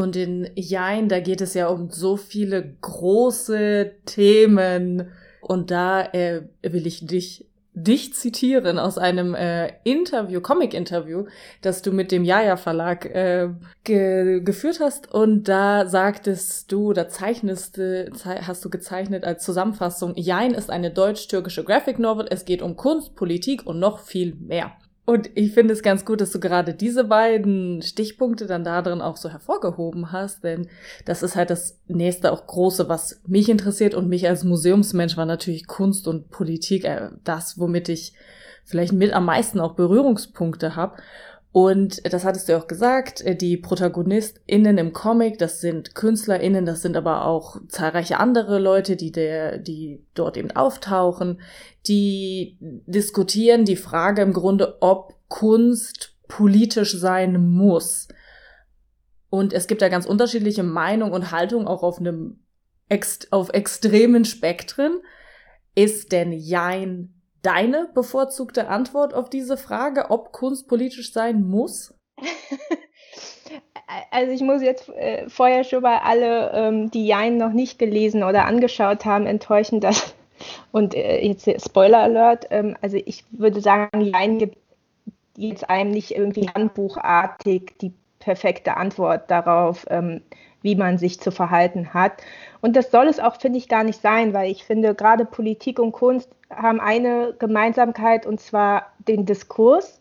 Und 0.00 0.14
in 0.14 0.48
Jein, 0.54 1.08
da 1.08 1.18
geht 1.18 1.40
es 1.40 1.54
ja 1.54 1.66
um 1.66 1.90
so 1.90 2.16
viele 2.16 2.76
große 2.80 3.90
Themen. 4.06 5.10
Und 5.40 5.72
da 5.72 6.02
äh, 6.12 6.42
will 6.62 6.86
ich 6.86 7.04
dich 7.04 7.46
dich 7.74 8.14
zitieren 8.14 8.78
aus 8.78 8.96
einem 8.96 9.34
äh, 9.34 9.72
Interview, 9.84 10.40
Comic-Interview, 10.40 11.26
das 11.62 11.82
du 11.82 11.92
mit 11.92 12.12
dem 12.12 12.24
Jaja 12.24 12.56
Verlag 12.56 13.06
äh, 13.06 13.48
ge 13.82 14.40
geführt 14.40 14.78
hast. 14.80 15.12
Und 15.12 15.48
da 15.48 15.88
sagtest 15.88 16.70
du, 16.70 16.92
da 16.92 17.08
zeichnest, 17.08 17.78
hast 17.78 18.64
du 18.64 18.70
gezeichnet 18.70 19.24
als 19.24 19.44
Zusammenfassung, 19.44 20.14
Jein 20.16 20.54
ist 20.54 20.70
eine 20.70 20.92
deutsch-türkische 20.92 21.64
Graphic 21.64 21.98
Novel. 21.98 22.26
Es 22.30 22.44
geht 22.44 22.62
um 22.62 22.76
Kunst, 22.76 23.16
Politik 23.16 23.66
und 23.66 23.80
noch 23.80 23.98
viel 23.98 24.34
mehr. 24.36 24.72
Und 25.08 25.30
ich 25.36 25.52
finde 25.54 25.72
es 25.72 25.82
ganz 25.82 26.04
gut, 26.04 26.20
dass 26.20 26.32
du 26.32 26.38
gerade 26.38 26.74
diese 26.74 27.04
beiden 27.04 27.80
Stichpunkte 27.80 28.44
dann 28.44 28.62
da 28.62 28.82
drin 28.82 29.00
auch 29.00 29.16
so 29.16 29.30
hervorgehoben 29.30 30.12
hast, 30.12 30.44
denn 30.44 30.68
das 31.06 31.22
ist 31.22 31.34
halt 31.34 31.48
das 31.48 31.80
nächste 31.86 32.30
auch 32.30 32.46
große, 32.46 32.90
was 32.90 33.22
mich 33.26 33.48
interessiert 33.48 33.94
und 33.94 34.10
mich 34.10 34.28
als 34.28 34.44
Museumsmensch 34.44 35.16
war 35.16 35.24
natürlich 35.24 35.66
Kunst 35.66 36.08
und 36.08 36.28
Politik, 36.28 36.84
äh, 36.84 37.08
das, 37.24 37.58
womit 37.58 37.88
ich 37.88 38.12
vielleicht 38.66 38.92
mit 38.92 39.14
am 39.14 39.24
meisten 39.24 39.60
auch 39.60 39.76
Berührungspunkte 39.76 40.76
habe. 40.76 40.96
Und 41.50 42.12
das 42.12 42.24
hattest 42.24 42.48
du 42.48 42.58
auch 42.58 42.66
gesagt, 42.66 43.22
äh, 43.22 43.34
die 43.34 43.56
ProtagonistInnen 43.56 44.76
im 44.78 44.92
Comic, 44.92 45.38
das 45.38 45.60
sind 45.60 45.94
KünstlerInnen, 45.94 46.66
das 46.66 46.82
sind 46.82 46.96
aber 46.96 47.24
auch 47.24 47.56
zahlreiche 47.68 48.20
andere 48.20 48.58
Leute, 48.58 48.96
die 48.96 49.12
der, 49.12 49.58
die 49.58 50.04
dort 50.14 50.36
eben 50.36 50.50
auftauchen, 50.50 51.40
die 51.86 52.58
diskutieren 52.60 53.64
die 53.64 53.76
Frage 53.76 54.22
im 54.22 54.34
Grunde, 54.34 54.76
ob 54.80 55.14
Kunst 55.28 56.14
politisch 56.28 56.94
sein 56.96 57.50
muss. 57.50 58.08
Und 59.30 59.52
es 59.52 59.66
gibt 59.66 59.82
da 59.82 59.88
ganz 59.88 60.06
unterschiedliche 60.06 60.62
Meinungen 60.62 61.12
und 61.12 61.32
Haltungen 61.32 61.66
auch 61.66 61.82
auf 61.82 61.98
einem, 61.98 62.40
auf 63.30 63.50
extremen 63.50 64.24
Spektren. 64.24 65.00
Ist 65.74 66.12
denn 66.12 66.32
Jein 66.32 67.17
deine 67.42 67.88
bevorzugte 67.94 68.68
Antwort 68.68 69.14
auf 69.14 69.30
diese 69.30 69.56
Frage, 69.56 70.10
ob 70.10 70.32
Kunst 70.32 70.68
politisch 70.68 71.12
sein 71.12 71.42
muss? 71.42 71.94
Also 74.10 74.32
ich 74.32 74.42
muss 74.42 74.60
jetzt 74.60 74.90
äh, 74.90 75.28
vorher 75.30 75.64
schon 75.64 75.82
mal 75.82 76.00
alle, 76.04 76.52
ähm, 76.52 76.90
die 76.90 77.06
Jein 77.06 77.38
noch 77.38 77.52
nicht 77.54 77.78
gelesen 77.78 78.22
oder 78.22 78.44
angeschaut 78.44 79.06
haben, 79.06 79.24
enttäuschen, 79.26 79.80
dass 79.80 80.14
und 80.72 80.94
äh, 80.94 81.26
jetzt 81.26 81.48
Spoiler 81.64 82.00
Alert, 82.00 82.46
ähm, 82.50 82.76
also 82.82 82.98
ich 83.02 83.24
würde 83.30 83.62
sagen, 83.62 84.02
Jein 84.02 84.38
gibt 84.38 84.58
jetzt 85.36 85.70
einem 85.70 85.90
nicht 85.90 86.10
irgendwie 86.10 86.48
handbuchartig 86.48 87.76
die 87.80 87.94
perfekte 88.18 88.76
Antwort 88.76 89.30
darauf, 89.30 89.86
ähm, 89.88 90.20
wie 90.62 90.74
man 90.74 90.98
sich 90.98 91.20
zu 91.20 91.30
verhalten 91.30 91.94
hat. 91.94 92.22
Und 92.60 92.76
das 92.76 92.90
soll 92.90 93.06
es 93.06 93.20
auch, 93.20 93.40
finde 93.40 93.58
ich, 93.58 93.68
gar 93.68 93.84
nicht 93.84 94.00
sein, 94.00 94.32
weil 94.32 94.50
ich 94.50 94.64
finde, 94.64 94.94
gerade 94.94 95.24
Politik 95.24 95.78
und 95.78 95.92
Kunst 95.92 96.28
haben 96.50 96.80
eine 96.80 97.34
Gemeinsamkeit 97.38 98.26
und 98.26 98.40
zwar 98.40 98.92
den 99.06 99.26
Diskurs 99.26 100.00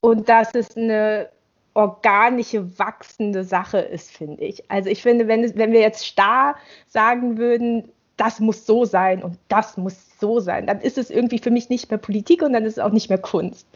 und 0.00 0.28
dass 0.28 0.54
es 0.54 0.76
eine 0.76 1.28
organische, 1.74 2.78
wachsende 2.78 3.44
Sache 3.44 3.78
ist, 3.78 4.10
finde 4.10 4.44
ich. 4.44 4.68
Also 4.68 4.90
ich 4.90 5.02
finde, 5.02 5.28
wenn, 5.28 5.56
wenn 5.56 5.72
wir 5.72 5.80
jetzt 5.80 6.06
starr 6.06 6.56
sagen 6.88 7.38
würden, 7.38 7.88
das 8.16 8.40
muss 8.40 8.66
so 8.66 8.84
sein 8.84 9.22
und 9.22 9.38
das 9.46 9.76
muss 9.76 10.18
so 10.18 10.40
sein, 10.40 10.66
dann 10.66 10.80
ist 10.80 10.98
es 10.98 11.08
irgendwie 11.08 11.38
für 11.38 11.52
mich 11.52 11.68
nicht 11.68 11.88
mehr 11.88 11.98
Politik 11.98 12.42
und 12.42 12.52
dann 12.52 12.64
ist 12.64 12.78
es 12.78 12.84
auch 12.84 12.90
nicht 12.90 13.08
mehr 13.08 13.18
Kunst. 13.18 13.68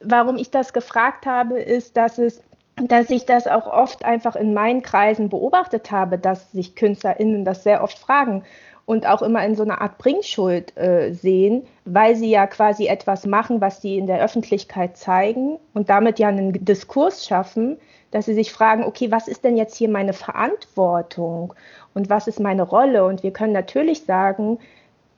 Warum 0.00 0.36
ich 0.36 0.50
das 0.50 0.74
gefragt 0.74 1.24
habe, 1.24 1.58
ist, 1.58 1.96
dass 1.96 2.18
es 2.18 2.42
dass 2.76 3.10
ich 3.10 3.24
das 3.24 3.46
auch 3.46 3.66
oft 3.66 4.04
einfach 4.04 4.36
in 4.36 4.52
meinen 4.52 4.82
Kreisen 4.82 5.28
beobachtet 5.28 5.90
habe, 5.90 6.18
dass 6.18 6.50
sich 6.52 6.74
KünstlerInnen 6.74 7.44
das 7.44 7.62
sehr 7.62 7.82
oft 7.82 7.98
fragen 7.98 8.42
und 8.86 9.06
auch 9.06 9.22
immer 9.22 9.44
in 9.44 9.54
so 9.54 9.62
einer 9.62 9.80
Art 9.80 9.96
Bringschuld 9.98 10.76
äh, 10.76 11.12
sehen, 11.12 11.66
weil 11.84 12.16
sie 12.16 12.30
ja 12.30 12.46
quasi 12.46 12.86
etwas 12.86 13.26
machen, 13.26 13.60
was 13.60 13.80
sie 13.80 13.96
in 13.96 14.06
der 14.06 14.22
Öffentlichkeit 14.22 14.96
zeigen 14.96 15.58
und 15.72 15.88
damit 15.88 16.18
ja 16.18 16.28
einen 16.28 16.64
Diskurs 16.64 17.26
schaffen, 17.26 17.78
dass 18.10 18.26
sie 18.26 18.34
sich 18.34 18.52
fragen, 18.52 18.84
okay, 18.84 19.10
was 19.10 19.28
ist 19.28 19.44
denn 19.44 19.56
jetzt 19.56 19.76
hier 19.76 19.88
meine 19.88 20.12
Verantwortung 20.12 21.54
und 21.94 22.10
was 22.10 22.26
ist 22.26 22.40
meine 22.40 22.62
Rolle? 22.62 23.06
Und 23.06 23.22
wir 23.22 23.32
können 23.32 23.52
natürlich 23.52 24.04
sagen, 24.04 24.58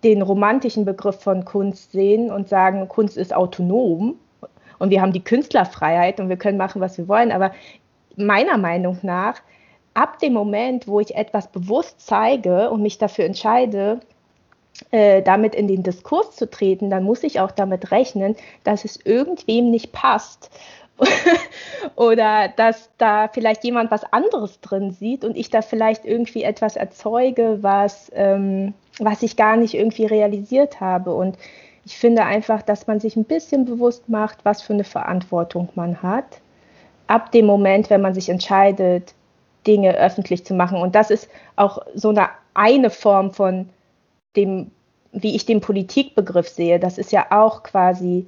den 0.05 0.23
romantischen 0.23 0.85
Begriff 0.85 1.21
von 1.21 1.45
Kunst 1.45 1.93
sehen 1.93 2.31
und 2.31 2.49
sagen, 2.49 2.89
Kunst 2.89 3.17
ist 3.17 3.35
autonom 3.35 4.17
und 4.79 4.91
wir 4.91 5.01
haben 5.01 5.13
die 5.13 5.25
Künstlerfreiheit 5.25 6.21
und 6.21 6.29
wir 6.29 6.37
können 6.37 6.59
machen, 6.59 6.81
was 6.81 6.99
wir 6.99 7.09
wollen. 7.09 7.33
Aber 7.33 7.53
meiner 8.17 8.59
Meinung 8.59 8.99
nach, 9.03 9.41
ab 9.95 10.19
dem 10.19 10.33
Moment, 10.33 10.87
wo 10.87 11.01
ich 11.01 11.15
etwas 11.15 11.49
bewusst 11.49 12.01
zeige 12.01 12.71
und 12.71 12.83
mich 12.83 12.99
dafür 12.99 13.25
entscheide, 13.25 14.01
äh, 14.91 15.23
damit 15.23 15.55
in 15.55 15.69
den 15.69 15.83
Diskurs 15.83 16.37
zu 16.37 16.51
treten, 16.51 16.91
dann 16.91 17.03
muss 17.03 17.23
ich 17.23 17.41
auch 17.41 17.51
damit 17.51 17.91
rechnen, 17.91 18.37
dass 18.65 18.85
es 18.85 18.99
irgendwem 19.05 19.71
nicht 19.71 19.93
passt. 19.93 20.51
oder 21.97 22.49
dass 22.57 22.91
da 22.97 23.29
vielleicht 23.29 23.65
jemand 23.65 23.91
was 23.91 24.11
anderes 24.13 24.61
drin 24.61 24.93
sieht 24.93 25.25
und 25.25 25.37
ich 25.37 25.51
da 25.51 25.61
vielleicht 25.61 26.07
irgendwie 26.07 26.43
etwas 26.43 26.77
erzeuge, 26.77 27.59
was, 27.61 28.11
ähm, 28.15 28.73
was 28.99 29.23
ich 29.23 29.37
gar 29.37 29.57
nicht 29.57 29.75
irgendwie 29.75 30.07
realisiert 30.07 30.81
habe. 30.81 31.15
Und 31.15 31.37
ich 31.87 31.97
finde 31.97 32.25
einfach, 32.25 32.63
dass 32.63 32.89
man 32.89 32.99
sich 32.99 33.15
ein 33.15 33.25
bisschen 33.25 33.65
bewusst 33.65 34.09
macht, 34.09 34.45
was 34.45 34.61
für 34.61 34.73
eine 34.73 34.83
Verantwortung 34.83 35.69
man 35.77 36.03
hat. 36.03 36.41
Ab 37.07 37.31
dem 37.31 37.47
Moment, 37.47 37.91
wenn 37.91 38.01
man 38.01 38.13
sich 38.13 38.29
entscheidet, 38.29 39.15
Dinge 39.69 39.97
öffentlich 39.97 40.45
zu 40.45 40.55
machen. 40.55 40.81
Und 40.81 40.97
das 40.97 41.13
ist 41.13 41.29
auch 41.55 41.79
so 41.95 42.09
eine, 42.09 42.29
eine 42.55 42.91
Form 42.91 43.31
von 43.31 43.69
dem, 44.35 44.73
wie 45.13 45.37
ich 45.37 45.47
den 45.47 45.61
Politikbegriff 45.61 46.49
sehe. 46.49 46.81
Das 46.81 46.99
ist 46.99 47.13
ja 47.13 47.27
auch 47.31 47.63
quasi 47.63 48.27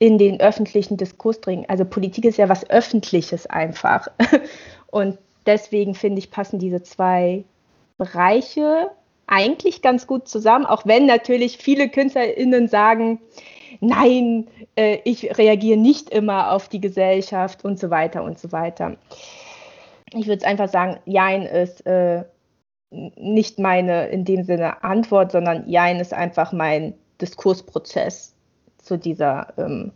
in 0.00 0.18
den 0.18 0.40
öffentlichen 0.40 0.96
Diskurs 0.96 1.40
dringen. 1.40 1.66
Also 1.68 1.84
Politik 1.84 2.24
ist 2.24 2.36
ja 2.36 2.48
was 2.48 2.68
Öffentliches 2.68 3.46
einfach. 3.46 4.08
Und 4.88 5.18
deswegen 5.46 5.94
finde 5.94 6.18
ich, 6.18 6.32
passen 6.32 6.58
diese 6.58 6.82
zwei 6.82 7.44
Bereiche 7.96 8.90
eigentlich 9.28 9.82
ganz 9.82 10.06
gut 10.06 10.26
zusammen, 10.26 10.66
auch 10.66 10.86
wenn 10.86 11.06
natürlich 11.06 11.58
viele 11.58 11.88
KünstlerInnen 11.88 12.66
sagen, 12.66 13.20
nein, 13.80 14.48
äh, 14.76 14.98
ich 15.04 15.38
reagiere 15.38 15.78
nicht 15.78 16.10
immer 16.10 16.52
auf 16.52 16.68
die 16.68 16.80
Gesellschaft 16.80 17.64
und 17.64 17.78
so 17.78 17.90
weiter 17.90 18.24
und 18.24 18.38
so 18.38 18.50
weiter. 18.50 18.96
Ich 20.12 20.26
würde 20.26 20.46
einfach 20.46 20.68
sagen, 20.68 20.98
Jein 21.04 21.42
ist 21.42 21.86
äh, 21.86 22.24
nicht 22.90 23.58
meine 23.58 24.08
in 24.08 24.24
dem 24.24 24.44
Sinne 24.44 24.82
Antwort, 24.82 25.32
sondern 25.32 25.68
Jein 25.68 26.00
ist 26.00 26.14
einfach 26.14 26.52
mein 26.52 26.94
Diskursprozess 27.20 28.34
zu 28.78 28.96
dieser 28.96 29.52
ähm, 29.58 29.92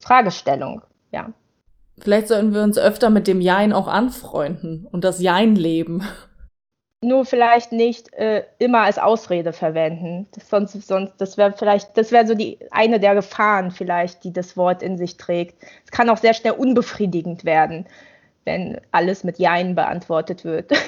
Fragestellung. 0.00 0.82
Ja. 1.12 1.32
Vielleicht 1.98 2.28
sollten 2.28 2.52
wir 2.52 2.62
uns 2.62 2.76
öfter 2.76 3.08
mit 3.08 3.26
dem 3.26 3.40
Jein 3.40 3.72
auch 3.72 3.88
anfreunden 3.88 4.86
und 4.90 5.04
das 5.04 5.20
Jein 5.20 5.56
leben 5.56 6.02
nur 7.04 7.24
vielleicht 7.24 7.72
nicht 7.72 8.12
äh, 8.14 8.44
immer 8.58 8.80
als 8.80 8.98
Ausrede 8.98 9.52
verwenden. 9.52 10.26
Das, 10.32 10.48
sonst, 10.48 10.86
sonst, 10.86 11.12
das 11.18 11.36
wäre 11.36 11.52
vielleicht, 11.52 11.96
das 11.96 12.10
wäre 12.10 12.26
so 12.26 12.34
die 12.34 12.58
eine 12.70 12.98
der 12.98 13.14
Gefahren 13.14 13.70
vielleicht, 13.70 14.24
die 14.24 14.32
das 14.32 14.56
Wort 14.56 14.82
in 14.82 14.98
sich 14.98 15.16
trägt. 15.16 15.62
Es 15.84 15.90
kann 15.90 16.10
auch 16.10 16.18
sehr 16.18 16.34
schnell 16.34 16.54
unbefriedigend 16.54 17.44
werden, 17.44 17.86
wenn 18.44 18.80
alles 18.90 19.24
mit 19.24 19.38
Jein 19.38 19.74
beantwortet 19.74 20.44
wird. 20.44 20.72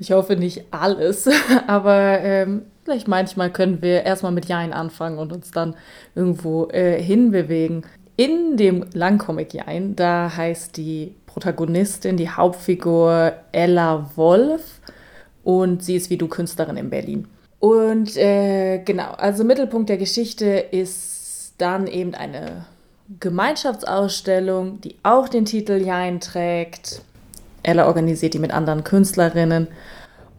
Ich 0.00 0.10
hoffe 0.10 0.34
nicht 0.34 0.64
alles, 0.72 1.28
aber 1.68 2.20
ähm, 2.20 2.62
vielleicht 2.82 3.06
manchmal 3.06 3.50
können 3.50 3.80
wir 3.80 4.02
erstmal 4.02 4.32
mit 4.32 4.46
Jein 4.46 4.72
anfangen 4.72 5.18
und 5.18 5.32
uns 5.32 5.52
dann 5.52 5.76
irgendwo 6.14 6.66
äh, 6.70 7.00
hinbewegen. 7.00 7.86
In 8.16 8.56
dem 8.56 8.84
Langcomic 8.92 9.54
Jein, 9.54 9.94
da 9.94 10.36
heißt 10.36 10.76
die 10.76 11.14
Protagonistin, 11.32 12.16
die 12.16 12.28
Hauptfigur 12.28 13.32
Ella 13.52 14.10
Wolf 14.16 14.80
und 15.44 15.82
sie 15.82 15.96
ist 15.96 16.10
wie 16.10 16.18
du 16.18 16.28
Künstlerin 16.28 16.76
in 16.76 16.90
Berlin. 16.90 17.26
Und 17.58 18.16
äh, 18.16 18.78
genau, 18.84 19.12
also 19.12 19.44
Mittelpunkt 19.44 19.88
der 19.88 19.96
Geschichte 19.96 20.46
ist 20.46 21.54
dann 21.58 21.86
eben 21.86 22.14
eine 22.14 22.66
Gemeinschaftsausstellung, 23.20 24.80
die 24.80 24.96
auch 25.02 25.28
den 25.28 25.44
Titel 25.44 25.74
Jein 25.74 26.20
trägt. 26.20 27.02
Ella 27.62 27.86
organisiert 27.86 28.34
die 28.34 28.38
mit 28.38 28.52
anderen 28.52 28.84
Künstlerinnen. 28.84 29.68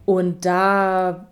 Und 0.04 0.44
da, 0.44 1.26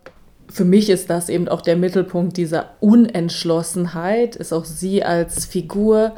für 0.48 0.64
mich 0.64 0.88
ist 0.88 1.10
das 1.10 1.28
eben 1.28 1.48
auch 1.48 1.60
der 1.60 1.76
Mittelpunkt 1.76 2.36
dieser 2.36 2.70
Unentschlossenheit, 2.80 4.36
ist 4.36 4.52
auch 4.52 4.64
sie 4.64 5.04
als 5.04 5.44
Figur 5.44 6.12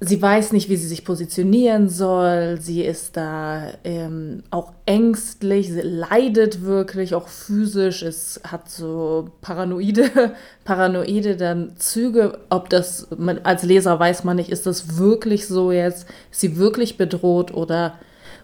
sie 0.00 0.20
weiß 0.20 0.52
nicht, 0.52 0.68
wie 0.68 0.76
sie 0.76 0.88
sich 0.88 1.04
positionieren 1.04 1.88
soll. 1.88 2.58
Sie 2.60 2.82
ist 2.82 3.16
da 3.16 3.68
ähm, 3.84 4.42
auch 4.50 4.72
ängstlich, 4.86 5.72
sie 5.72 5.80
leidet 5.80 6.62
wirklich, 6.62 7.14
auch 7.14 7.28
physisch. 7.28 8.02
Es 8.02 8.40
hat 8.44 8.68
so 8.68 9.30
paranoide, 9.40 10.34
paranoide 10.64 11.36
dann 11.36 11.72
Züge. 11.76 12.38
Ob 12.50 12.68
das, 12.68 13.08
man, 13.16 13.40
als 13.44 13.62
Leser 13.62 13.98
weiß 13.98 14.24
man 14.24 14.36
nicht, 14.36 14.50
ist 14.50 14.66
das 14.66 14.98
wirklich 14.98 15.46
so 15.46 15.72
jetzt? 15.72 16.06
Ist 16.30 16.40
sie 16.40 16.56
wirklich 16.56 16.96
bedroht 16.96 17.54
oder, 17.54 17.94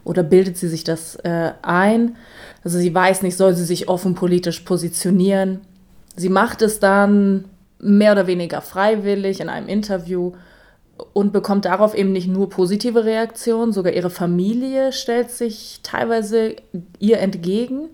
oder 0.05 0.23
bildet 0.23 0.57
sie 0.57 0.69
sich 0.69 0.85
das 0.85 1.17
äh, 1.17 1.53
ein? 1.63 2.17
Also 2.65 2.79
sie 2.79 2.95
weiß 2.95 3.23
nicht, 3.23 3.37
soll 3.37 3.55
sie 3.55 3.65
sich 3.65 3.89
offen 3.89 4.15
politisch 4.15 4.61
positionieren? 4.61 5.61
Sie 6.17 6.29
macht 6.29 6.63
es 6.63 6.81
dann 6.81 7.47
mehr 7.79 8.13
oder 8.13 8.27
weniger 8.27 8.61
freiwillig 8.61 9.41
in 9.41 9.49
einem 9.49 9.69
Interview 9.69 10.33
und 11.13 11.33
bekommt 11.33 11.65
darauf 11.65 11.95
eben 11.95 12.13
nicht 12.13 12.29
nur 12.29 12.49
positive 12.49 13.05
Reaktionen, 13.05 13.73
sogar 13.73 13.93
ihre 13.93 14.11
Familie 14.11 14.93
stellt 14.93 15.31
sich 15.31 15.81
teilweise 15.83 16.57
ihr 16.99 17.19
entgegen. 17.19 17.89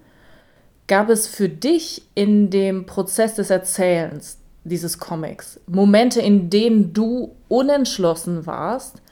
Gab 0.86 1.10
es 1.10 1.26
für 1.26 1.48
dich 1.48 2.02
in 2.14 2.50
dem 2.50 2.86
Prozess 2.86 3.34
des 3.34 3.50
Erzählens 3.50 4.38
dieses 4.64 4.98
Comics 4.98 5.60
Momente, 5.66 6.20
in 6.20 6.50
denen 6.50 6.92
du 6.92 7.34
unentschlossen 7.48 8.46
warst? 8.46 9.02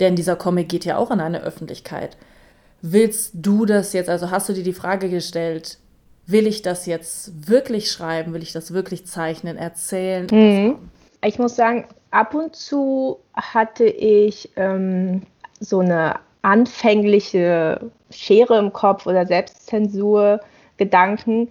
Denn 0.00 0.16
dieser 0.16 0.36
Comic 0.36 0.68
geht 0.68 0.84
ja 0.84 0.96
auch 0.96 1.10
an 1.10 1.20
eine 1.20 1.42
Öffentlichkeit. 1.42 2.16
Willst 2.82 3.30
du 3.34 3.64
das 3.64 3.92
jetzt, 3.92 4.10
also 4.10 4.30
hast 4.30 4.48
du 4.48 4.52
dir 4.52 4.64
die 4.64 4.72
Frage 4.72 5.08
gestellt, 5.08 5.78
will 6.26 6.46
ich 6.46 6.62
das 6.62 6.86
jetzt 6.86 7.48
wirklich 7.48 7.90
schreiben, 7.90 8.32
will 8.32 8.42
ich 8.42 8.52
das 8.52 8.72
wirklich 8.72 9.06
zeichnen, 9.06 9.56
erzählen? 9.56 10.26
Mhm. 10.30 10.76
Ich 11.24 11.38
muss 11.38 11.56
sagen, 11.56 11.86
ab 12.14 12.34
und 12.34 12.54
zu 12.54 13.18
hatte 13.34 13.84
ich 13.84 14.50
ähm, 14.56 15.22
so 15.60 15.80
eine 15.80 16.14
anfängliche 16.42 17.80
Schere 18.10 18.58
im 18.58 18.72
Kopf 18.72 19.06
oder 19.06 19.26
Selbstzensur, 19.26 20.40
Gedanken. 20.76 21.48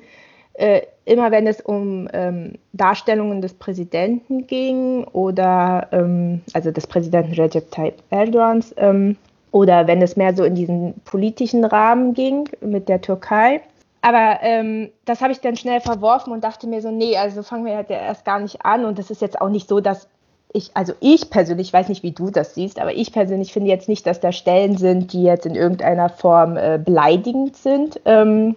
Äh, 0.54 0.82
immer 1.06 1.32
wenn 1.32 1.48
es 1.48 1.60
um 1.62 2.08
ähm, 2.14 2.54
Darstellungen 2.74 3.42
des 3.42 3.54
Präsidenten 3.56 4.48
ging 4.48 5.04
oder 5.06 5.88
ähm, 5.92 6.42
also 6.54 6.72
des 6.72 6.88
Präsidenten 6.88 7.34
Recep 7.34 7.72
Tayyip 7.72 7.96
Erdogans 8.12 8.74
ähm, 8.78 9.18
oder 9.52 9.88
wenn 9.88 10.02
es 10.02 10.16
mehr 10.16 10.36
so 10.36 10.44
in 10.44 10.56
diesen 10.56 10.94
politischen 11.06 11.66
Rahmen 11.66 12.14
ging 12.14 12.48
mit 12.62 12.88
der 12.88 13.02
Türkei. 13.02 13.62
aber 14.02 14.40
ähm, 14.42 14.92
das 15.06 15.22
habe 15.22 15.34
ich 15.34 15.42
dann 15.42 15.58
schnell 15.58 15.82
verworfen 15.82 16.32
und 16.32 16.44
dachte 16.44 16.68
mir 16.68 16.82
so, 16.82 16.92
nee, 16.92 17.18
also 17.18 17.42
fangen 17.42 17.66
wir 17.66 17.74
ja 17.74 17.82
erst 17.82 18.24
gar 18.26 18.40
nicht 18.40 18.64
an. 18.64 18.86
Und 18.86 19.00
es 19.00 19.10
ist 19.10 19.22
jetzt 19.22 19.42
auch 19.42 19.50
nicht 19.50 19.68
so, 19.68 19.80
dass 19.80 20.08
ich, 20.54 20.72
also 20.76 20.94
ich 21.00 21.30
persönlich, 21.32 21.68
ich 21.68 21.74
weiß 21.74 21.90
nicht, 21.90 22.04
wie 22.04 22.12
du 22.12 22.30
das 22.30 22.54
siehst, 22.54 22.80
aber 22.80 22.94
ich 22.94 23.12
persönlich 23.12 23.52
finde 23.52 23.70
jetzt 23.70 23.90
nicht, 23.90 24.06
dass 24.06 24.20
da 24.20 24.32
Stellen 24.32 24.78
sind, 24.78 25.12
die 25.12 25.24
jetzt 25.24 25.48
in 25.48 25.56
irgendeiner 25.56 26.10
Form 26.10 26.58
äh, 26.58 26.80
beleidigend 26.84 27.58
sind. 27.58 28.00
Ähm, 28.06 28.56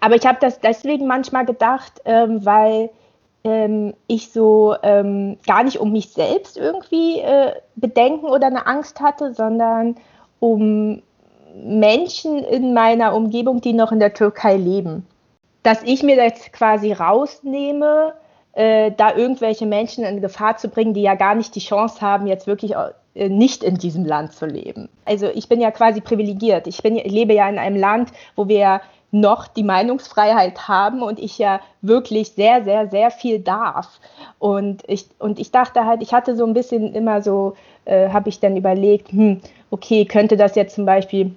aber 0.00 0.14
ich 0.14 0.24
habe 0.24 0.38
das 0.40 0.60
deswegen 0.60 1.08
manchmal 1.08 1.44
gedacht, 1.44 2.00
ähm, 2.04 2.44
weil 2.46 2.90
ähm, 3.42 3.94
ich 4.06 4.30
so 4.30 4.76
ähm, 4.82 5.36
gar 5.46 5.64
nicht 5.64 5.80
um 5.80 5.92
mich 5.92 6.10
selbst 6.10 6.56
irgendwie 6.56 7.18
äh, 7.18 7.54
Bedenken 7.74 8.26
oder 8.26 8.46
eine 8.46 8.66
Angst 8.66 9.00
hatte, 9.00 9.34
sondern 9.34 9.96
um 10.38 11.02
Menschen 11.54 12.38
in 12.44 12.72
meiner 12.72 13.14
Umgebung, 13.16 13.60
die 13.60 13.72
noch 13.72 13.90
in 13.90 13.98
der 13.98 14.14
Türkei 14.14 14.56
leben. 14.56 15.06
Dass 15.64 15.82
ich 15.82 16.04
mir 16.04 16.16
jetzt 16.16 16.52
quasi 16.52 16.92
rausnehme, 16.92 18.14
äh, 18.52 18.90
da 18.96 19.14
irgendwelche 19.14 19.66
Menschen 19.66 20.04
in 20.04 20.20
Gefahr 20.20 20.56
zu 20.56 20.68
bringen, 20.68 20.94
die 20.94 21.02
ja 21.02 21.14
gar 21.14 21.34
nicht 21.34 21.54
die 21.54 21.60
Chance 21.60 22.00
haben, 22.00 22.26
jetzt 22.26 22.46
wirklich 22.46 22.74
äh, 23.14 23.28
nicht 23.28 23.62
in 23.62 23.76
diesem 23.76 24.04
Land 24.04 24.32
zu 24.32 24.46
leben. 24.46 24.88
Also 25.04 25.26
ich 25.26 25.48
bin 25.48 25.60
ja 25.60 25.70
quasi 25.70 26.00
privilegiert. 26.00 26.66
Ich, 26.66 26.82
bin, 26.82 26.96
lebe 26.96 27.34
ja 27.34 27.48
in 27.48 27.58
einem 27.58 27.76
Land, 27.76 28.10
wo 28.36 28.48
wir 28.48 28.80
noch 29.12 29.48
die 29.48 29.64
Meinungsfreiheit 29.64 30.68
haben 30.68 31.02
und 31.02 31.18
ich 31.18 31.38
ja 31.38 31.60
wirklich 31.82 32.30
sehr, 32.30 32.62
sehr, 32.62 32.88
sehr 32.88 33.10
viel 33.10 33.40
darf. 33.40 34.00
Und 34.38 34.82
ich, 34.86 35.06
und 35.18 35.38
ich 35.38 35.50
dachte 35.50 35.84
halt, 35.84 36.02
ich 36.02 36.12
hatte 36.12 36.36
so 36.36 36.46
ein 36.46 36.54
bisschen 36.54 36.94
immer 36.94 37.20
so, 37.20 37.54
äh, 37.84 38.10
habe 38.10 38.28
ich 38.28 38.38
dann 38.38 38.56
überlegt, 38.56 39.10
hm, 39.10 39.40
okay, 39.70 40.04
könnte 40.04 40.36
das 40.36 40.54
jetzt 40.54 40.76
zum 40.76 40.86
Beispiel 40.86 41.34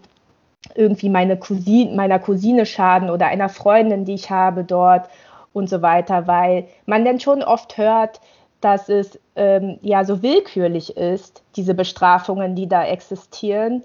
irgendwie 0.76 1.10
meine 1.10 1.38
Cousine, 1.38 1.96
meiner 1.96 2.20
Cousine 2.20 2.66
schaden 2.66 3.10
oder 3.10 3.28
einer 3.28 3.50
Freundin, 3.50 4.06
die 4.06 4.14
ich 4.14 4.30
habe 4.30 4.64
dort 4.64 5.10
und 5.54 5.70
so 5.70 5.82
weiter, 5.82 6.28
weil 6.28 6.68
man 6.86 7.06
dann 7.06 7.20
schon 7.20 7.44
oft 7.44 7.78
hört, 7.78 8.20
dass 8.62 8.90
es 8.90 9.20
ähm, 9.36 9.78
ja 9.82 10.06
so 10.06 10.22
willkürlich 10.22 10.98
ist, 10.98 11.44
diese 11.56 11.74
Bestrafungen, 11.74 12.56
die 12.56 12.68
da 12.68 12.86
existieren, 12.86 13.84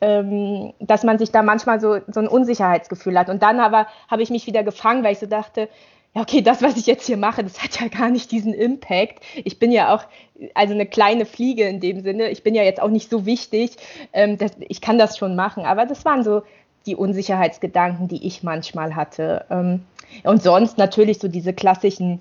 ähm, 0.00 0.72
dass 0.80 1.02
man 1.02 1.18
sich 1.18 1.32
da 1.32 1.42
manchmal 1.42 1.80
so, 1.80 1.98
so 2.08 2.20
ein 2.20 2.28
Unsicherheitsgefühl 2.28 3.18
hat. 3.18 3.30
Und 3.30 3.42
dann 3.42 3.58
aber 3.58 3.86
habe 4.08 4.22
ich 4.22 4.30
mich 4.30 4.46
wieder 4.46 4.62
gefangen, 4.62 5.02
weil 5.02 5.12
ich 5.12 5.18
so 5.18 5.26
dachte, 5.26 5.68
ja, 6.14 6.22
okay, 6.22 6.42
das, 6.42 6.62
was 6.62 6.76
ich 6.76 6.86
jetzt 6.86 7.06
hier 7.06 7.16
mache, 7.16 7.42
das 7.42 7.62
hat 7.62 7.80
ja 7.80 7.88
gar 7.88 8.10
nicht 8.10 8.30
diesen 8.30 8.54
Impact. 8.54 9.22
Ich 9.36 9.58
bin 9.58 9.72
ja 9.72 9.94
auch, 9.94 10.04
also 10.54 10.74
eine 10.74 10.86
kleine 10.86 11.26
Fliege 11.26 11.64
in 11.64 11.80
dem 11.80 12.02
Sinne, 12.02 12.30
ich 12.30 12.42
bin 12.42 12.54
ja 12.54 12.62
jetzt 12.62 12.80
auch 12.80 12.88
nicht 12.88 13.10
so 13.10 13.26
wichtig, 13.26 13.76
ähm, 14.12 14.38
dass, 14.38 14.52
ich 14.60 14.80
kann 14.80 14.98
das 14.98 15.18
schon 15.18 15.36
machen. 15.36 15.64
Aber 15.64 15.86
das 15.86 16.04
waren 16.04 16.22
so 16.22 16.42
die 16.86 16.96
Unsicherheitsgedanken, 16.96 18.08
die 18.08 18.26
ich 18.26 18.42
manchmal 18.42 18.94
hatte. 18.94 19.44
Und 20.24 20.42
sonst 20.42 20.78
natürlich 20.78 21.18
so 21.18 21.28
diese 21.28 21.52
klassischen 21.52 22.20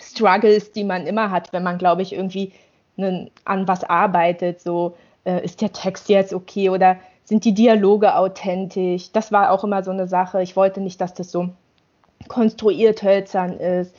Struggles, 0.00 0.72
die 0.72 0.84
man 0.84 1.06
immer 1.06 1.30
hat, 1.30 1.52
wenn 1.52 1.62
man, 1.62 1.78
glaube 1.78 2.02
ich, 2.02 2.12
irgendwie 2.12 2.52
ne, 2.96 3.30
an 3.44 3.68
was 3.68 3.84
arbeitet. 3.84 4.60
So, 4.60 4.96
äh, 5.24 5.44
ist 5.44 5.60
der 5.60 5.72
Text 5.72 6.08
jetzt 6.08 6.32
okay 6.32 6.70
oder 6.70 6.96
sind 7.24 7.44
die 7.44 7.54
Dialoge 7.54 8.16
authentisch? 8.16 9.12
Das 9.12 9.32
war 9.32 9.50
auch 9.50 9.64
immer 9.64 9.82
so 9.82 9.90
eine 9.90 10.08
Sache. 10.08 10.42
Ich 10.42 10.56
wollte 10.56 10.80
nicht, 10.80 11.00
dass 11.00 11.14
das 11.14 11.30
so 11.30 11.50
konstruiert 12.28 13.02
hölzern 13.02 13.58
ist 13.58 13.94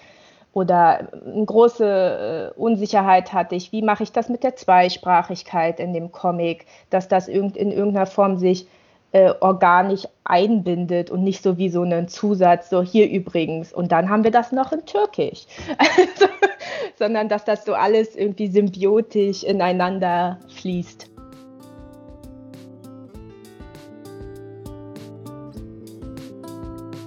oder 0.53 1.09
eine 1.25 1.45
große 1.45 2.51
äh, 2.55 2.59
Unsicherheit 2.59 3.33
hatte 3.33 3.55
ich, 3.55 3.71
wie 3.71 3.81
mache 3.81 4.03
ich 4.03 4.11
das 4.11 4.29
mit 4.29 4.43
der 4.43 4.55
Zweisprachigkeit 4.55 5.79
in 5.79 5.93
dem 5.93 6.11
Comic, 6.11 6.65
dass 6.89 7.07
das 7.07 7.27
in 7.27 7.53
irgendeiner 7.55 8.05
Form 8.05 8.37
sich 8.37 8.67
äh, 9.13 9.31
organisch 9.39 10.07
einbindet 10.23 11.11
und 11.11 11.23
nicht 11.23 11.43
so 11.43 11.57
wie 11.57 11.69
so 11.69 11.83
einen 11.83 12.07
Zusatz, 12.07 12.69
so 12.69 12.81
hier 12.81 13.09
übrigens 13.09 13.71
und 13.71 13.91
dann 13.91 14.09
haben 14.09 14.23
wir 14.23 14.31
das 14.31 14.51
noch 14.51 14.71
in 14.71 14.85
Türkisch, 14.85 15.45
also, 15.77 16.25
sondern 16.97 17.29
dass 17.29 17.45
das 17.45 17.63
so 17.63 17.73
alles 17.73 18.15
irgendwie 18.15 18.47
symbiotisch 18.47 19.43
ineinander 19.43 20.39
fließt. 20.55 21.11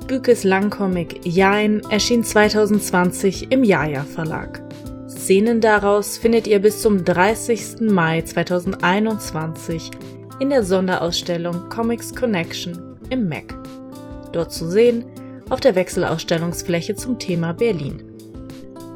Bükes 0.07 0.45
Langcomic 0.45 1.27
Jain 1.27 1.83
erschien 1.91 2.23
2020 2.23 3.51
im 3.51 3.65
Jaja 3.65 4.05
Verlag. 4.05 4.63
Szenen 5.09 5.61
daraus 5.61 6.19
findet 6.19 6.47
ihr 6.47 6.61
bis 6.61 6.81
zum 6.81 7.05
30. 7.05 7.81
Mai 7.81 8.23
2021 8.23 9.91
in 10.39 10.51
der 10.51 10.63
Sonderausstellung 10.63 11.69
Comics 11.69 12.15
Connection 12.15 12.97
im 13.11 13.29
MAC. 13.29 13.55
Dort 14.33 14.53
zu 14.53 14.69
sehen 14.69 15.05
auf 15.49 15.61
der 15.61 15.75
Wechselausstellungsfläche 15.75 16.95
zum 16.95 17.19
Thema 17.19 17.53
Berlin. 17.53 18.03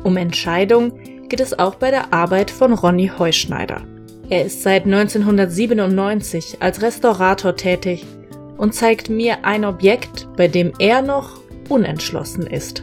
Um 0.03 0.17
Entscheidung 0.17 0.93
geht 1.29 1.41
es 1.41 1.59
auch 1.59 1.77
bei 1.77 1.91
der 1.91 2.13
Arbeit 2.13 2.51
von 2.51 2.73
Ronny 2.73 3.11
Heuschneider. 3.19 3.83
Er 4.29 4.45
ist 4.45 4.63
seit 4.63 4.85
1997 4.85 6.59
als 6.61 6.83
Restaurator 6.83 7.57
tätig 7.57 8.05
und 8.57 8.75
zeigt 8.75 9.09
mir 9.11 9.45
ein 9.45 9.65
Objekt, 9.65 10.29
bei 10.37 10.49
dem 10.49 10.73
er 10.79 11.03
noch 11.03 11.41
unentschlossen 11.69 12.47
ist. 12.47 12.83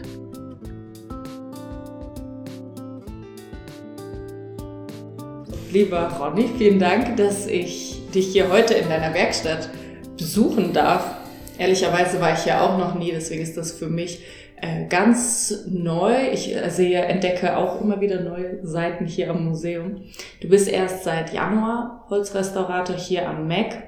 Lieber 5.71 6.07
Ronny, 6.19 6.49
vielen 6.57 6.79
Dank, 6.79 7.17
dass 7.17 7.45
ich 7.45 7.86
dich 8.17 8.27
hier 8.27 8.51
heute 8.51 8.73
in 8.73 8.89
deiner 8.89 9.13
Werkstatt 9.13 9.69
besuchen 10.17 10.73
darf. 10.73 11.15
Ehrlicherweise 11.57 12.19
war 12.19 12.33
ich 12.33 12.45
ja 12.45 12.61
auch 12.61 12.77
noch 12.77 12.95
nie, 12.95 13.11
deswegen 13.11 13.41
ist 13.41 13.57
das 13.57 13.71
für 13.71 13.87
mich 13.87 14.23
äh, 14.61 14.87
ganz 14.89 15.65
neu. 15.69 16.13
Ich 16.33 16.55
äh, 16.55 16.69
sehe, 16.69 16.99
entdecke 16.99 17.57
auch 17.57 17.81
immer 17.81 18.01
wieder 18.01 18.21
neue 18.21 18.65
Seiten 18.65 19.05
hier 19.05 19.29
am 19.29 19.45
Museum. 19.45 20.01
Du 20.41 20.49
bist 20.49 20.67
erst 20.67 21.03
seit 21.03 21.33
Januar 21.33 22.05
Holzrestaurator 22.09 22.95
hier 22.95 23.27
am 23.27 23.47
MEC 23.47 23.87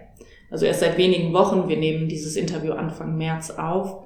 also 0.51 0.65
erst 0.65 0.79
seit 0.79 0.97
wenigen 0.97 1.33
Wochen, 1.33 1.69
wir 1.69 1.77
nehmen 1.77 2.07
dieses 2.07 2.35
Interview 2.35 2.73
Anfang 2.73 3.17
März 3.17 3.51
auf. 3.51 4.03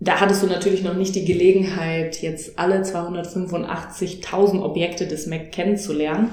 Da 0.00 0.20
hattest 0.20 0.42
du 0.42 0.46
natürlich 0.46 0.84
noch 0.84 0.94
nicht 0.94 1.14
die 1.14 1.24
Gelegenheit, 1.24 2.22
jetzt 2.22 2.58
alle 2.58 2.82
285.000 2.82 4.62
Objekte 4.62 5.06
des 5.06 5.26
Mac 5.26 5.50
kennenzulernen. 5.50 6.30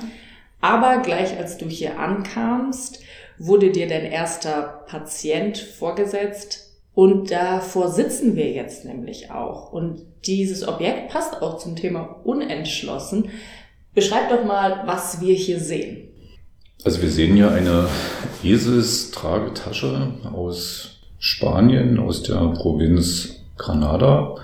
Aber 0.61 1.01
gleich 1.01 1.37
als 1.37 1.57
du 1.57 1.67
hier 1.67 1.99
ankamst, 1.99 3.01
wurde 3.37 3.71
dir 3.71 3.87
dein 3.87 4.05
erster 4.05 4.83
Patient 4.87 5.57
vorgesetzt 5.57 6.65
und 6.93 7.29
davor 7.29 7.89
sitzen 7.89 8.35
wir 8.35 8.49
jetzt 8.51 8.85
nämlich 8.85 9.29
auch. 9.29 9.73
Und 9.73 10.01
dieses 10.25 10.67
Objekt 10.67 11.09
passt 11.09 11.41
auch 11.41 11.57
zum 11.57 11.75
Thema 11.75 12.21
unentschlossen. 12.23 13.29
Beschreib 13.93 14.29
doch 14.29 14.45
mal, 14.45 14.83
was 14.85 15.19
wir 15.19 15.35
hier 15.35 15.59
sehen. 15.59 16.09
Also 16.83 17.01
wir 17.01 17.09
sehen 17.09 17.35
hier 17.35 17.51
eine 17.51 17.89
Eselstragetasche 18.43 20.13
aus 20.33 21.01
Spanien, 21.19 21.99
aus 21.99 22.23
der 22.23 22.53
Provinz 22.53 23.41
Granada. 23.57 24.35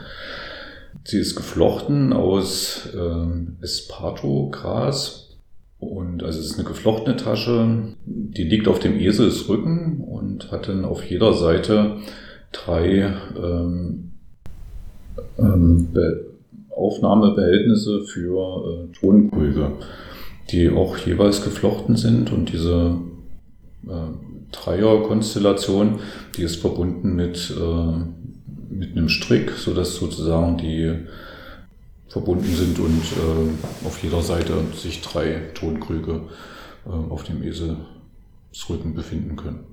Sie 1.03 1.19
ist 1.19 1.35
geflochten 1.35 2.13
aus 2.13 2.89
äh, 2.93 3.63
Esparto-Gras 3.63 5.30
und 5.81 6.23
also 6.23 6.39
es 6.39 6.45
ist 6.45 6.59
eine 6.59 6.67
geflochtene 6.67 7.17
Tasche, 7.17 7.95
die 8.05 8.43
liegt 8.43 8.69
auf 8.69 8.79
dem 8.79 8.97
Eselsrücken 8.97 9.99
und 9.99 10.49
hat 10.51 10.69
dann 10.69 10.85
auf 10.85 11.03
jeder 11.03 11.33
Seite 11.33 11.97
drei 12.53 13.13
ähm, 13.35 14.11
ähm, 15.37 15.89
Aufnahmebehältnisse 16.69 18.03
für 18.05 18.87
äh, 18.89 18.97
Tonpulver 18.97 19.73
die 20.51 20.69
auch 20.69 20.97
jeweils 20.97 21.43
geflochten 21.43 21.95
sind. 21.95 22.31
Und 22.31 22.51
diese 22.51 22.97
äh, 23.87 24.51
Dreierkonstellation, 24.51 25.99
die 26.35 26.43
ist 26.43 26.57
verbunden 26.57 27.15
mit, 27.15 27.53
äh, 27.57 28.73
mit 28.73 28.91
einem 28.91 29.09
Strick, 29.09 29.51
sodass 29.51 29.95
sozusagen 29.95 30.57
die 30.57 30.93
verbunden 32.11 32.53
sind 32.55 32.79
und 32.79 33.01
äh, 33.03 33.87
auf 33.87 34.03
jeder 34.03 34.21
Seite 34.21 34.53
sich 34.75 35.01
drei 35.01 35.49
Tonkrüge 35.53 36.21
äh, 36.85 36.89
auf 36.89 37.23
dem 37.23 37.41
Eselsrücken 37.43 38.93
befinden 38.93 39.35
können. 39.37 39.65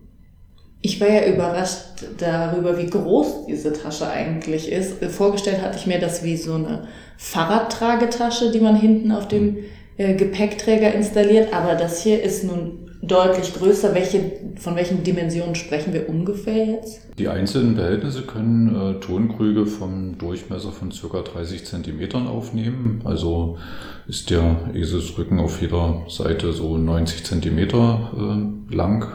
Ich 0.81 1.01
war 1.01 1.09
ja 1.09 1.27
überrascht 1.27 2.05
darüber, 2.19 2.79
wie 2.79 2.87
groß 2.87 3.47
diese 3.49 3.73
Tasche 3.73 4.09
eigentlich 4.09 4.71
ist. 4.71 5.05
Vorgestellt 5.07 5.61
hatte 5.61 5.77
ich 5.77 5.87
mir 5.89 5.99
das 5.99 6.23
wie 6.23 6.37
so 6.37 6.55
eine 6.55 6.87
Fahrradtragetasche, 7.17 8.53
die 8.53 8.61
man 8.61 8.77
hinten 8.77 9.11
auf 9.11 9.27
dem 9.27 9.57
äh, 9.97 10.15
Gepäckträger 10.15 10.95
installiert, 10.95 11.53
aber 11.53 11.75
das 11.75 12.01
hier 12.03 12.23
ist 12.23 12.45
nun 12.45 12.88
deutlich 13.03 13.55
größer. 13.55 13.95
Welche, 13.95 14.33
von 14.57 14.77
welchen 14.77 15.03
Dimensionen 15.03 15.55
sprechen 15.55 15.93
wir 15.93 16.09
ungefähr 16.09 16.67
jetzt? 16.67 17.01
Die 17.19 17.29
einzelnen 17.29 17.75
Behältnisse 17.75 18.23
können 18.23 18.75
äh, 18.75 19.01
Tonkrüge 19.01 19.67
vom 19.67 20.19
Durchmesser 20.19 20.73
von 20.73 20.91
ca. 20.91 21.23
30 21.23 21.65
cm 21.65 22.27
aufnehmen. 22.27 23.03
Also 23.05 23.59
ist 24.07 24.31
der 24.31 24.71
Eselsrücken 24.75 25.39
auf 25.41 25.61
jeder 25.61 26.03
Seite 26.09 26.53
so 26.53 26.77
90 26.77 27.25
cm 27.25 27.59
äh, 27.59 28.75
lang. 28.75 29.09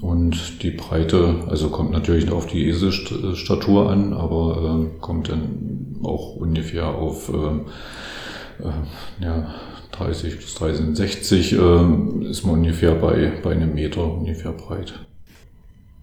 Und 0.00 0.62
die 0.62 0.72
Breite, 0.72 1.36
also 1.48 1.70
kommt 1.70 1.90
natürlich 1.90 2.30
auf 2.30 2.46
die 2.46 2.68
Eselstatur 2.68 3.90
an, 3.90 4.12
aber 4.12 4.82
äh, 4.84 5.00
kommt 5.00 5.30
dann 5.30 5.96
auch 6.02 6.36
ungefähr 6.36 6.88
auf 6.88 7.30
äh, 7.30 7.60
äh, 8.62 9.24
ja, 9.24 9.54
30 9.96 10.36
bis 10.36 10.54
30, 10.54 10.96
60 10.96 11.52
äh, 11.52 11.56
ist 12.28 12.44
man 12.44 12.56
ungefähr 12.56 12.94
bei, 12.94 13.32
bei 13.42 13.52
einem 13.52 13.74
Meter 13.74 14.04
ungefähr 14.04 14.52
breit. 14.52 14.94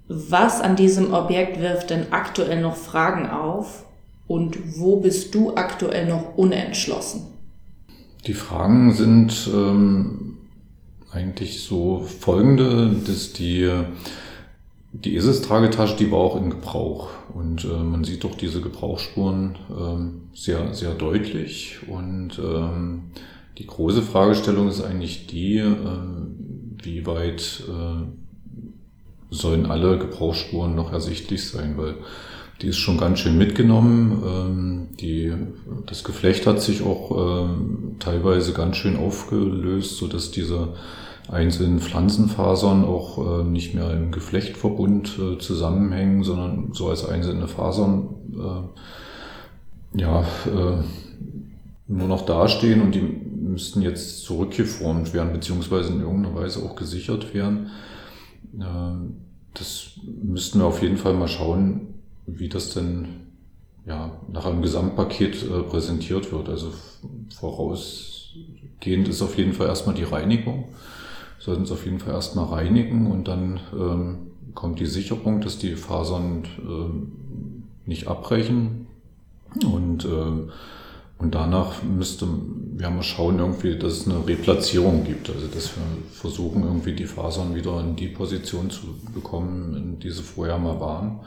Was 0.08 0.62
an 0.62 0.76
diesem 0.76 1.14
Objekt 1.14 1.60
wirft 1.60 1.90
denn 1.90 2.12
aktuell 2.12 2.62
noch 2.62 2.76
Fragen 2.76 3.30
auf 3.30 3.86
und 4.28 4.78
wo 4.78 4.98
bist 4.98 5.34
du 5.34 5.56
aktuell 5.56 6.08
noch 6.08 6.38
unentschlossen? 6.38 7.28
Die 8.28 8.34
Fragen 8.34 8.94
sind 8.94 9.50
ähm, 9.54 10.38
eigentlich 11.12 11.64
so 11.64 12.02
folgende, 12.02 12.96
dass 13.06 13.34
die, 13.34 13.70
die 14.92 15.16
Eselstragetasche, 15.16 15.98
die 15.98 16.12
war 16.12 16.20
auch 16.20 16.38
in 16.38 16.50
Gebrauch 16.50 17.10
und 17.34 17.66
äh, 17.66 17.68
man 17.68 18.04
sieht 18.04 18.24
doch 18.24 18.36
diese 18.36 18.62
Gebrauchsspuren 18.62 19.56
äh, 19.70 20.38
sehr, 20.38 20.74
sehr 20.74 20.94
deutlich 20.94 21.80
und 21.88 22.40
ähm, 22.40 23.12
die 23.58 23.68
große 23.68 24.02
Fragestellung 24.02 24.68
ist 24.68 24.82
eigentlich 24.82 25.28
die, 25.28 25.58
äh, 25.58 25.68
wie 26.84 27.06
weit 27.06 27.64
äh, 27.68 28.04
sollen 29.30 29.66
alle 29.66 29.98
Gebrauchsspuren 29.98 30.76
noch 30.76 30.92
ersichtlich 30.92 31.50
sein, 31.50 31.78
weil 31.78 31.96
die 32.62 32.68
ist 32.68 32.78
schon 32.78 32.98
ganz 32.98 33.20
schön 33.20 33.38
mitgenommen. 33.38 34.24
Ähm, 34.26 34.88
die, 35.00 35.34
das 35.86 36.04
Geflecht 36.04 36.48
hat 36.48 36.62
sich 36.62 36.84
auch 36.84 37.48
ähm, 37.48 37.96
teilweise 38.00 38.54
ganz 38.54 38.78
schön 38.78 38.96
aufgelöst, 38.98 39.98
so 39.98 40.08
dass 40.08 40.32
diese 40.32 40.70
einzelnen 41.30 41.80
Pflanzenfasern 41.80 42.86
auch 42.86 43.42
äh, 43.42 43.44
nicht 43.44 43.74
mehr 43.76 43.92
im 43.92 44.12
Geflechtverbund 44.12 45.18
äh, 45.20 45.38
zusammenhängen, 45.40 46.24
sondern 46.24 46.70
so 46.74 46.90
als 46.90 47.08
einzelne 47.08 47.48
Fasern 47.48 48.16
ja, 49.96 50.26
nur 51.88 52.08
noch 52.08 52.26
dastehen 52.26 52.82
und 52.82 52.96
die 52.96 53.02
müssten 53.02 53.82
jetzt 53.82 54.24
zurückgeformt 54.24 55.14
werden, 55.14 55.34
beziehungsweise 55.34 55.94
in 55.94 56.02
irgendeiner 56.02 56.36
Weise 56.36 56.64
auch 56.64 56.76
gesichert 56.76 57.34
werden. 57.34 57.72
Das 59.54 59.92
müssten 60.04 60.60
wir 60.60 60.66
auf 60.66 60.82
jeden 60.82 60.98
Fall 60.98 61.14
mal 61.14 61.28
schauen, 61.28 61.94
wie 62.26 62.50
das 62.50 62.74
denn 62.74 63.24
ja, 63.86 64.12
nach 64.32 64.46
einem 64.46 64.62
Gesamtpaket 64.62 65.44
äh, 65.44 65.64
präsentiert 65.64 66.32
wird. 66.32 66.50
Also 66.50 66.72
vorausgehend 67.36 69.08
ist 69.10 69.22
auf 69.22 69.38
jeden 69.38 69.54
Fall 69.54 69.68
erstmal 69.68 69.96
die 69.96 70.04
Reinigung. 70.04 70.70
Wir 71.38 71.46
sollten 71.46 71.64
es 71.64 71.72
auf 71.72 71.86
jeden 71.86 72.00
Fall 72.00 72.14
erstmal 72.14 72.46
reinigen 72.46 73.12
und 73.12 73.28
dann 73.28 73.60
ähm, 73.74 74.18
kommt 74.54 74.80
die 74.80 74.86
Sicherung, 74.86 75.42
dass 75.42 75.58
die 75.58 75.76
Fasern 75.76 76.46
äh, 76.60 77.90
nicht 77.90 78.08
abbrechen. 78.08 78.88
Und, 79.66 80.06
äh, 80.06 80.50
und 81.18 81.36
danach 81.36 81.84
müsste 81.84 82.28
wir 82.76 82.90
mal 82.90 83.04
schauen, 83.04 83.40
irgendwie, 83.40 83.78
dass 83.78 83.94
es 83.94 84.08
eine 84.08 84.26
Replatzierung 84.28 85.04
gibt. 85.04 85.30
Also 85.30 85.48
dass 85.48 85.76
wir 85.76 85.84
versuchen, 86.12 86.64
irgendwie 86.64 86.94
die 86.94 87.06
Fasern 87.06 87.56
wieder 87.56 87.80
in 87.80 87.96
die 87.96 88.08
Position 88.08 88.70
zu 88.70 88.88
bekommen, 89.14 89.76
in 89.76 90.00
die 90.00 90.10
sie 90.10 90.24
vorher 90.24 90.58
mal 90.58 90.80
waren. 90.80 91.20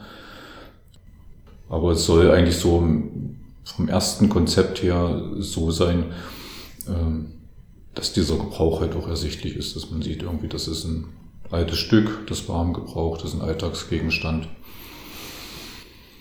Aber 1.69 1.91
es 1.91 2.05
soll 2.05 2.31
eigentlich 2.31 2.57
so 2.57 2.77
vom 2.77 3.87
ersten 3.87 4.29
Konzept 4.29 4.83
her 4.83 5.31
so 5.39 5.71
sein, 5.71 6.05
ähm, 6.87 7.33
dass 7.95 8.13
dieser 8.13 8.37
Gebrauch 8.37 8.81
halt 8.81 8.95
auch 8.95 9.07
ersichtlich 9.07 9.55
ist, 9.55 9.75
dass 9.75 9.89
man 9.89 10.01
sieht 10.01 10.21
irgendwie, 10.21 10.47
das 10.47 10.67
ist 10.67 10.85
ein 10.85 11.05
altes 11.49 11.79
Stück, 11.79 12.27
das 12.27 12.47
warm 12.47 12.73
gebraucht, 12.73 13.23
das 13.23 13.33
ist 13.33 13.41
ein 13.41 13.47
Alltagsgegenstand. 13.47 14.47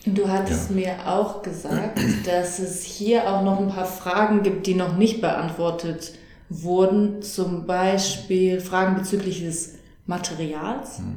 Du 0.07 0.29
hattest 0.29 0.71
ja. 0.71 0.77
mir 0.77 0.95
auch 1.07 1.42
gesagt, 1.42 1.99
dass 2.27 2.61
es 2.61 2.85
hier 2.85 3.29
auch 3.29 3.42
noch 3.42 3.59
ein 3.59 3.69
paar 3.69 3.87
Fragen 3.87 4.42
gibt, 4.42 4.66
die 4.66 4.75
noch 4.75 4.97
nicht 4.97 5.21
beantwortet 5.21 6.12
wurden. 6.49 7.23
Zum 7.23 7.66
Beispiel 7.66 8.61
Fragen 8.61 8.95
bezüglich 8.95 9.40
des 9.40 9.75
Materials. 10.07 10.99
Hm. 10.99 11.16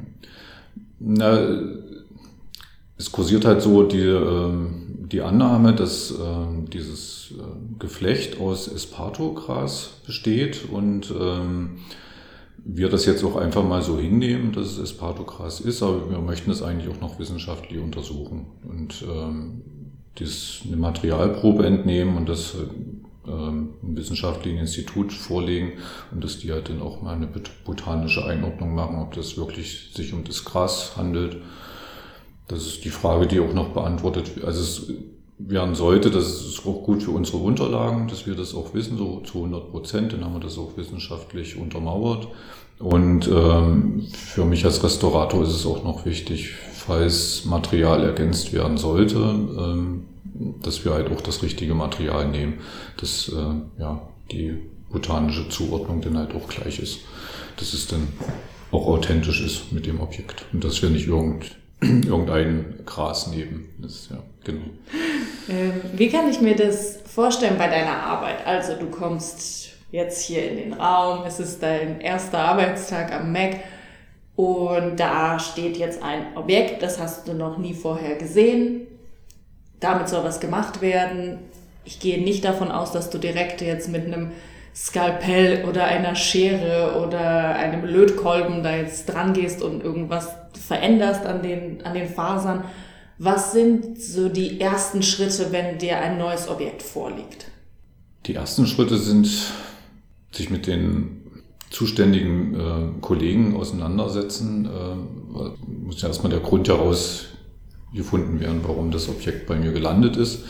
Na, 0.98 1.60
es 2.98 3.12
kursiert 3.12 3.44
halt 3.44 3.62
so 3.62 3.84
die, 3.84 4.00
ähm, 4.00 5.06
die 5.10 5.22
Annahme, 5.22 5.72
dass 5.72 6.10
ähm, 6.10 6.68
dieses 6.70 7.32
äh, 7.32 7.78
Geflecht 7.78 8.40
aus 8.40 8.68
Espartogras 8.68 9.90
besteht 10.04 10.68
und 10.70 11.10
ähm, 11.18 11.78
wir 12.64 12.88
das 12.88 13.06
jetzt 13.06 13.24
auch 13.24 13.36
einfach 13.36 13.62
mal 13.62 13.82
so 13.82 13.98
hinnehmen, 13.98 14.52
dass 14.52 14.66
es 14.66 14.78
Espartogras 14.78 15.60
ist, 15.60 15.82
aber 15.82 16.10
wir 16.10 16.18
möchten 16.18 16.50
es 16.50 16.62
eigentlich 16.62 16.94
auch 16.94 17.00
noch 17.00 17.18
wissenschaftlich 17.18 17.80
untersuchen 17.80 18.46
und 18.68 19.04
ähm, 19.08 19.62
dies 20.18 20.62
eine 20.66 20.76
Materialprobe 20.76 21.66
entnehmen 21.66 22.16
und 22.16 22.28
das 22.28 22.54
äh, 22.54 23.30
einem 23.30 23.76
wissenschaftlichen 23.82 24.58
Institut 24.58 25.12
vorlegen 25.12 25.72
und 26.10 26.24
dass 26.24 26.38
die 26.38 26.52
halt 26.52 26.68
dann 26.68 26.82
auch 26.82 27.02
mal 27.02 27.14
eine 27.14 27.28
botanische 27.64 28.24
Einordnung 28.24 28.74
machen, 28.74 28.98
ob 28.98 29.14
das 29.14 29.36
wirklich 29.36 29.90
sich 29.94 30.12
um 30.12 30.24
das 30.24 30.44
Gras 30.44 30.96
handelt. 30.96 31.38
Das 32.48 32.66
ist 32.66 32.84
die 32.84 32.90
Frage, 32.90 33.26
die 33.26 33.40
auch 33.40 33.52
noch 33.54 33.68
beantwortet 33.68 34.42
also 34.44 34.60
es 34.60 34.92
werden 35.46 35.74
sollte. 35.74 36.10
Das 36.10 36.26
ist 36.26 36.60
auch 36.66 36.82
gut 36.82 37.02
für 37.02 37.10
unsere 37.12 37.38
Unterlagen, 37.38 38.08
dass 38.08 38.26
wir 38.26 38.34
das 38.34 38.54
auch 38.54 38.74
wissen, 38.74 38.98
so 38.98 39.20
zu 39.20 39.38
100 39.38 39.70
Prozent. 39.70 40.12
Dann 40.12 40.24
haben 40.24 40.34
wir 40.34 40.40
das 40.40 40.58
auch 40.58 40.76
wissenschaftlich 40.76 41.56
untermauert. 41.56 42.28
Und 42.78 43.28
ähm, 43.28 44.06
für 44.12 44.44
mich 44.44 44.64
als 44.64 44.82
Restaurator 44.82 45.42
ist 45.42 45.50
es 45.50 45.66
auch 45.66 45.84
noch 45.84 46.06
wichtig, 46.06 46.54
falls 46.72 47.44
Material 47.44 48.02
ergänzt 48.02 48.52
werden 48.54 48.78
sollte, 48.78 49.18
ähm, 49.18 50.04
dass 50.62 50.84
wir 50.84 50.92
halt 50.92 51.12
auch 51.12 51.20
das 51.20 51.42
richtige 51.42 51.74
Material 51.74 52.28
nehmen, 52.28 52.54
dass 52.96 53.28
äh, 53.28 53.80
ja, 53.80 54.08
die 54.32 54.54
botanische 54.90 55.48
Zuordnung 55.50 56.00
dann 56.00 56.16
halt 56.16 56.34
auch 56.34 56.48
gleich 56.48 56.78
ist. 56.78 57.00
Dass 57.56 57.74
es 57.74 57.86
dann 57.86 58.08
auch 58.70 58.86
authentisch 58.86 59.42
ist 59.44 59.72
mit 59.72 59.86
dem 59.86 60.00
Objekt 60.00 60.46
und 60.52 60.64
dass 60.64 60.80
wir 60.80 60.88
nicht 60.88 61.06
irgend 61.06 61.56
irgendein 61.82 62.80
Gras 62.86 63.28
neben. 63.30 63.70
Das, 63.78 64.08
ja, 64.10 64.22
genau. 64.44 64.64
Ähm, 65.50 65.80
wie 65.94 66.08
kann 66.08 66.30
ich 66.30 66.40
mir 66.40 66.54
das 66.54 66.98
vorstellen 67.12 67.58
bei 67.58 67.66
deiner 67.66 68.02
Arbeit? 68.04 68.46
Also 68.46 68.74
du 68.74 68.86
kommst 68.86 69.70
jetzt 69.90 70.22
hier 70.22 70.48
in 70.48 70.56
den 70.56 70.72
Raum, 70.74 71.24
es 71.26 71.40
ist 71.40 71.62
dein 71.62 72.00
erster 72.00 72.38
Arbeitstag 72.38 73.12
am 73.12 73.32
Mac 73.32 73.56
und 74.36 74.98
da 75.00 75.38
steht 75.40 75.76
jetzt 75.76 76.02
ein 76.02 76.36
Objekt, 76.36 76.82
das 76.82 77.00
hast 77.00 77.26
du 77.26 77.34
noch 77.34 77.58
nie 77.58 77.74
vorher 77.74 78.14
gesehen. 78.14 78.86
Damit 79.80 80.08
soll 80.08 80.22
was 80.22 80.40
gemacht 80.40 80.80
werden. 80.80 81.38
Ich 81.84 81.98
gehe 81.98 82.22
nicht 82.22 82.44
davon 82.44 82.70
aus, 82.70 82.92
dass 82.92 83.10
du 83.10 83.18
direkt 83.18 83.60
jetzt 83.60 83.88
mit 83.88 84.06
einem 84.06 84.30
Skalpell 84.74 85.64
oder 85.68 85.84
einer 85.84 86.14
Schere 86.14 87.04
oder 87.04 87.56
einem 87.56 87.84
Lötkolben 87.84 88.62
da 88.62 88.76
jetzt 88.76 89.06
dran 89.06 89.32
gehst 89.32 89.62
und 89.62 89.82
irgendwas 89.82 90.28
veränderst 90.68 91.26
an 91.26 91.42
den, 91.42 91.84
an 91.84 91.94
den 91.94 92.08
Fasern. 92.08 92.64
Was 93.22 93.52
sind 93.52 94.00
so 94.00 94.30
die 94.30 94.62
ersten 94.62 95.02
Schritte, 95.02 95.52
wenn 95.52 95.76
dir 95.76 95.98
ein 95.98 96.16
neues 96.16 96.48
Objekt 96.48 96.82
vorliegt? 96.82 97.48
Die 98.24 98.34
ersten 98.34 98.66
Schritte 98.66 98.96
sind, 98.96 99.28
sich 100.32 100.48
mit 100.48 100.66
den 100.66 101.20
zuständigen 101.68 102.54
äh, 102.58 103.00
Kollegen 103.02 103.56
auseinandersetzen. 103.56 104.64
Äh, 104.64 105.50
muss 105.84 106.00
ja 106.00 106.08
erstmal 106.08 106.30
der 106.30 106.40
Grund 106.40 106.66
herausgefunden 106.68 108.40
werden, 108.40 108.60
warum 108.62 108.90
das 108.90 109.10
Objekt 109.10 109.46
bei 109.46 109.56
mir 109.56 109.72
gelandet 109.72 110.16
ist. 110.16 110.44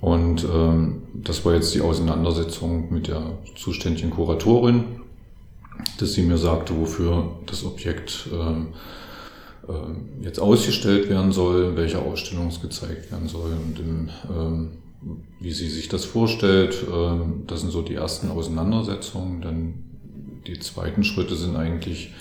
Und 0.00 0.44
ähm, 0.44 1.02
das 1.14 1.44
war 1.44 1.54
jetzt 1.54 1.74
die 1.74 1.80
Auseinandersetzung 1.80 2.92
mit 2.92 3.08
der 3.08 3.38
zuständigen 3.56 4.10
Kuratorin, 4.10 4.84
dass 5.98 6.12
sie 6.12 6.22
mir 6.22 6.38
sagte, 6.38 6.78
wofür 6.78 7.32
das 7.46 7.64
Objekt 7.64 8.28
ähm, 8.32 8.68
äh, 9.68 10.24
jetzt 10.24 10.40
ausgestellt 10.40 11.08
werden 11.08 11.32
soll, 11.32 11.76
welche 11.76 12.00
Ausstellung 12.00 12.48
es 12.48 12.60
gezeigt 12.60 13.10
werden 13.10 13.28
soll 13.28 13.52
und 13.52 13.78
im, 13.78 14.08
ähm, 14.30 14.70
wie 15.40 15.52
sie 15.52 15.68
sich 15.68 15.88
das 15.88 16.04
vorstellt. 16.04 16.84
Ähm, 16.92 17.44
das 17.46 17.60
sind 17.60 17.70
so 17.70 17.82
die 17.82 17.94
ersten 17.94 18.30
Auseinandersetzungen. 18.30 19.40
Dann 19.40 19.84
die 20.46 20.58
zweiten 20.58 21.04
Schritte 21.04 21.36
sind 21.36 21.56
eigentlich, 21.56 22.14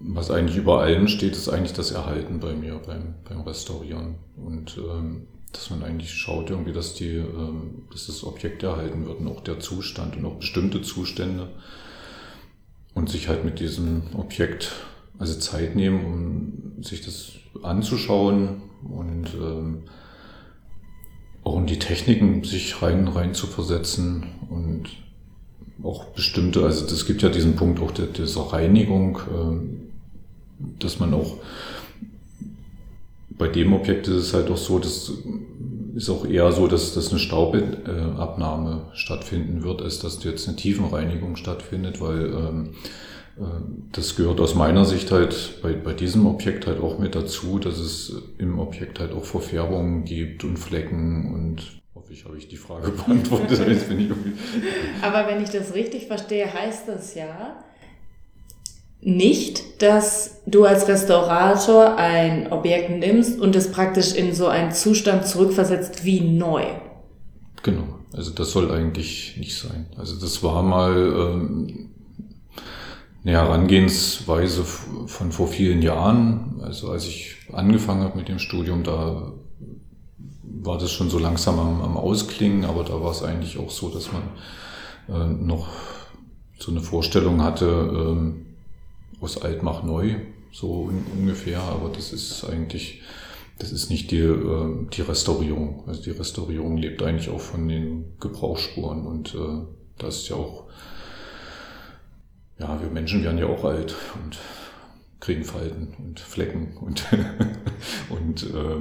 was 0.00 0.30
eigentlich 0.30 0.56
über 0.56 0.80
allem 0.80 1.08
steht, 1.08 1.32
ist 1.32 1.48
eigentlich 1.48 1.74
das 1.74 1.92
Erhalten 1.92 2.40
bei 2.40 2.54
mir 2.54 2.80
beim, 2.84 3.14
beim 3.28 3.42
Restaurieren. 3.42 4.16
Und 4.36 4.78
ähm, 4.78 5.26
dass 5.52 5.70
man 5.70 5.82
eigentlich 5.82 6.12
schaut, 6.12 6.50
irgendwie, 6.50 6.72
dass, 6.72 6.94
die, 6.94 7.16
ähm, 7.16 7.82
dass 7.90 8.06
das 8.06 8.24
Objekt 8.24 8.62
erhalten 8.62 9.06
wird 9.06 9.20
und 9.20 9.28
auch 9.28 9.40
der 9.40 9.60
Zustand 9.60 10.16
und 10.16 10.24
auch 10.24 10.36
bestimmte 10.36 10.82
Zustände 10.82 11.48
und 12.94 13.08
sich 13.08 13.28
halt 13.28 13.44
mit 13.44 13.60
diesem 13.60 14.02
Objekt 14.14 14.72
also 15.20 15.38
Zeit 15.38 15.76
nehmen, 15.76 16.04
um 16.04 16.82
sich 16.82 17.04
das 17.04 17.32
anzuschauen 17.62 18.62
und 18.82 19.26
ähm, 19.34 19.82
auch 21.44 21.54
um 21.54 21.66
die 21.66 21.78
Techniken 21.78 22.42
sich 22.42 22.82
rein, 22.82 23.06
rein 23.06 23.34
zu 23.34 23.46
versetzen 23.46 24.24
und 24.48 24.84
auch 25.82 26.06
bestimmte, 26.06 26.64
also 26.64 26.86
es 26.86 27.06
gibt 27.06 27.22
ja 27.22 27.28
diesen 27.28 27.54
Punkt 27.54 27.80
auch 27.80 27.90
der, 27.90 28.06
dieser 28.06 28.52
Reinigung, 28.52 29.18
ähm, 29.30 29.80
dass 30.78 30.98
man 30.98 31.12
auch 31.12 31.36
bei 33.30 33.48
dem 33.48 33.72
Objekt 33.74 34.08
ist 34.08 34.16
es 34.16 34.34
halt 34.34 34.50
auch 34.50 34.58
so, 34.58 34.78
dass 34.78 35.12
ist 35.94 36.08
auch 36.08 36.24
eher 36.24 36.50
so, 36.52 36.66
dass, 36.66 36.94
dass 36.94 37.10
eine 37.10 37.18
Staubabnahme 37.18 38.82
stattfinden 38.94 39.64
wird, 39.64 39.82
als 39.82 39.98
dass 39.98 40.22
jetzt 40.22 40.46
eine 40.46 40.56
Tiefenreinigung 40.56 41.36
stattfindet, 41.36 42.00
weil 42.00 42.26
ähm, 42.26 42.70
äh, 42.70 43.09
das 43.92 44.16
gehört 44.16 44.40
aus 44.40 44.54
meiner 44.54 44.84
Sicht 44.84 45.10
halt 45.10 45.60
bei, 45.62 45.72
bei 45.72 45.94
diesem 45.94 46.26
Objekt 46.26 46.66
halt 46.66 46.80
auch 46.80 46.98
mit 46.98 47.14
dazu, 47.14 47.58
dass 47.58 47.78
es 47.78 48.14
im 48.38 48.58
Objekt 48.58 49.00
halt 49.00 49.12
auch 49.12 49.24
Verfärbungen 49.24 50.04
gibt 50.04 50.44
und 50.44 50.58
Flecken 50.58 51.32
und 51.32 51.80
hoffe 51.94 52.12
ich, 52.12 52.24
habe 52.24 52.36
ich 52.36 52.48
die 52.48 52.56
Frage 52.56 52.90
beantwortet. 53.06 53.60
Aber 55.02 55.26
wenn 55.26 55.42
ich 55.42 55.50
das 55.50 55.74
richtig 55.74 56.06
verstehe, 56.06 56.52
heißt 56.52 56.88
das 56.88 57.14
ja, 57.14 57.64
nicht, 59.00 59.82
dass 59.82 60.42
du 60.46 60.64
als 60.64 60.86
Restaurator 60.86 61.96
ein 61.96 62.52
Objekt 62.52 62.90
nimmst 62.90 63.40
und 63.40 63.56
es 63.56 63.72
praktisch 63.72 64.14
in 64.14 64.34
so 64.34 64.48
einen 64.48 64.72
Zustand 64.72 65.26
zurückversetzt 65.26 66.04
wie 66.04 66.20
neu. 66.20 66.64
Genau, 67.62 68.00
also 68.12 68.30
das 68.32 68.50
soll 68.50 68.70
eigentlich 68.70 69.36
nicht 69.38 69.56
sein. 69.56 69.86
Also 69.96 70.20
das 70.20 70.42
war 70.42 70.62
mal 70.62 70.94
ähm, 70.96 71.90
eine 73.22 73.32
Herangehensweise 73.32 74.64
von 74.64 75.32
vor 75.32 75.48
vielen 75.48 75.82
Jahren. 75.82 76.60
Also 76.62 76.90
als 76.90 77.06
ich 77.06 77.36
angefangen 77.52 78.02
habe 78.02 78.16
mit 78.16 78.28
dem 78.28 78.38
Studium, 78.38 78.82
da 78.82 79.32
war 80.62 80.78
das 80.78 80.90
schon 80.90 81.10
so 81.10 81.18
langsam 81.18 81.58
am, 81.58 81.82
am 81.82 81.96
Ausklingen, 81.96 82.64
aber 82.64 82.84
da 82.84 83.00
war 83.00 83.10
es 83.10 83.22
eigentlich 83.22 83.58
auch 83.58 83.70
so, 83.70 83.88
dass 83.88 84.10
man 84.12 84.22
äh, 85.08 85.26
noch 85.26 85.68
so 86.58 86.70
eine 86.70 86.80
Vorstellung 86.80 87.42
hatte, 87.42 87.66
ähm, 87.66 88.46
aus 89.20 89.40
alt 89.42 89.62
mach 89.62 89.82
neu, 89.82 90.16
so 90.52 90.84
un 90.84 91.04
ungefähr, 91.18 91.60
aber 91.60 91.90
das 91.90 92.12
ist 92.12 92.44
eigentlich, 92.44 93.02
das 93.58 93.72
ist 93.72 93.90
nicht 93.90 94.10
die, 94.10 94.18
äh, 94.18 94.86
die 94.92 95.02
Restaurierung. 95.02 95.84
Also 95.86 96.02
die 96.02 96.10
Restaurierung 96.10 96.76
lebt 96.76 97.02
eigentlich 97.02 97.30
auch 97.30 97.40
von 97.40 97.68
den 97.68 98.12
Gebrauchsspuren 98.20 99.06
und 99.06 99.34
äh, 99.34 99.66
da 99.98 100.08
ist 100.08 100.28
ja 100.28 100.36
auch, 100.36 100.64
ja, 102.60 102.80
wir 102.80 102.90
Menschen 102.90 103.24
werden 103.24 103.38
ja 103.38 103.46
auch 103.46 103.64
alt 103.64 103.94
und 104.22 104.38
kriegen 105.18 105.44
Falten 105.44 105.94
und 105.98 106.20
Flecken 106.20 106.76
und, 106.80 107.04
und 108.10 108.42
äh, 108.44 108.76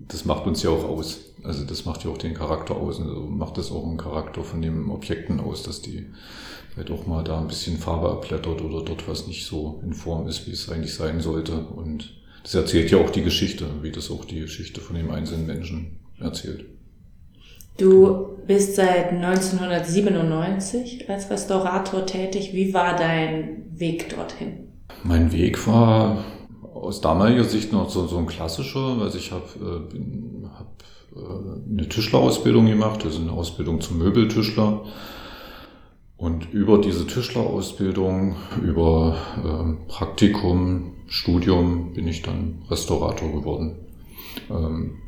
das 0.00 0.24
macht 0.24 0.46
uns 0.46 0.62
ja 0.62 0.70
auch 0.70 0.84
aus. 0.84 1.20
Also 1.42 1.64
das 1.64 1.84
macht 1.84 2.04
ja 2.04 2.10
auch 2.10 2.18
den 2.18 2.34
Charakter 2.34 2.76
aus. 2.76 3.00
Also 3.00 3.20
macht 3.20 3.58
das 3.58 3.70
auch 3.70 3.84
einen 3.86 3.98
Charakter 3.98 4.42
von 4.42 4.62
den 4.62 4.90
Objekten 4.90 5.40
aus, 5.40 5.62
dass 5.62 5.82
die 5.82 6.06
vielleicht 6.72 6.90
auch 6.90 7.06
mal 7.06 7.22
da 7.22 7.40
ein 7.40 7.48
bisschen 7.48 7.78
Farbe 7.78 8.10
abblättert 8.10 8.60
oder 8.60 8.82
dort 8.82 9.08
was 9.08 9.26
nicht 9.26 9.46
so 9.46 9.80
in 9.82 9.94
Form 9.94 10.26
ist, 10.26 10.46
wie 10.46 10.52
es 10.52 10.70
eigentlich 10.70 10.94
sein 10.94 11.20
sollte. 11.20 11.58
Und 11.58 12.14
das 12.42 12.54
erzählt 12.54 12.90
ja 12.90 12.98
auch 12.98 13.10
die 13.10 13.22
Geschichte, 13.22 13.66
wie 13.82 13.92
das 13.92 14.10
auch 14.10 14.24
die 14.24 14.40
Geschichte 14.40 14.80
von 14.80 14.96
dem 14.96 15.10
einzelnen 15.10 15.46
Menschen 15.46 16.00
erzählt. 16.18 16.66
Du 17.76 18.38
bist 18.46 18.76
seit 18.76 19.10
1997 19.10 21.10
als 21.10 21.28
Restaurator 21.30 22.06
tätig. 22.06 22.52
Wie 22.52 22.72
war 22.72 22.94
dein 22.96 23.64
Weg 23.72 24.14
dorthin? 24.14 24.68
Mein 25.02 25.32
Weg 25.32 25.66
war 25.66 26.24
aus 26.74 27.00
damaliger 27.00 27.42
Sicht 27.44 27.72
noch 27.72 27.90
so, 27.90 28.06
so 28.06 28.18
ein 28.18 28.26
klassischer. 28.26 28.98
Also 29.00 29.18
ich 29.18 29.32
habe 29.32 29.44
äh, 29.60 29.80
hab, 30.56 30.84
äh, 31.16 31.70
eine 31.70 31.88
Tischlerausbildung 31.88 32.66
gemacht, 32.66 33.04
also 33.04 33.20
eine 33.20 33.32
Ausbildung 33.32 33.80
zum 33.80 33.98
Möbeltischler 33.98 34.84
und 36.16 36.52
über 36.52 36.78
diese 36.78 37.06
Tischlerausbildung, 37.06 38.36
über 38.62 39.16
ähm, 39.44 39.78
Praktikum, 39.88 40.92
Studium 41.06 41.92
bin 41.92 42.08
ich 42.08 42.22
dann 42.22 42.62
Restaurator 42.70 43.30
geworden. 43.32 43.76
Ähm, 44.48 45.02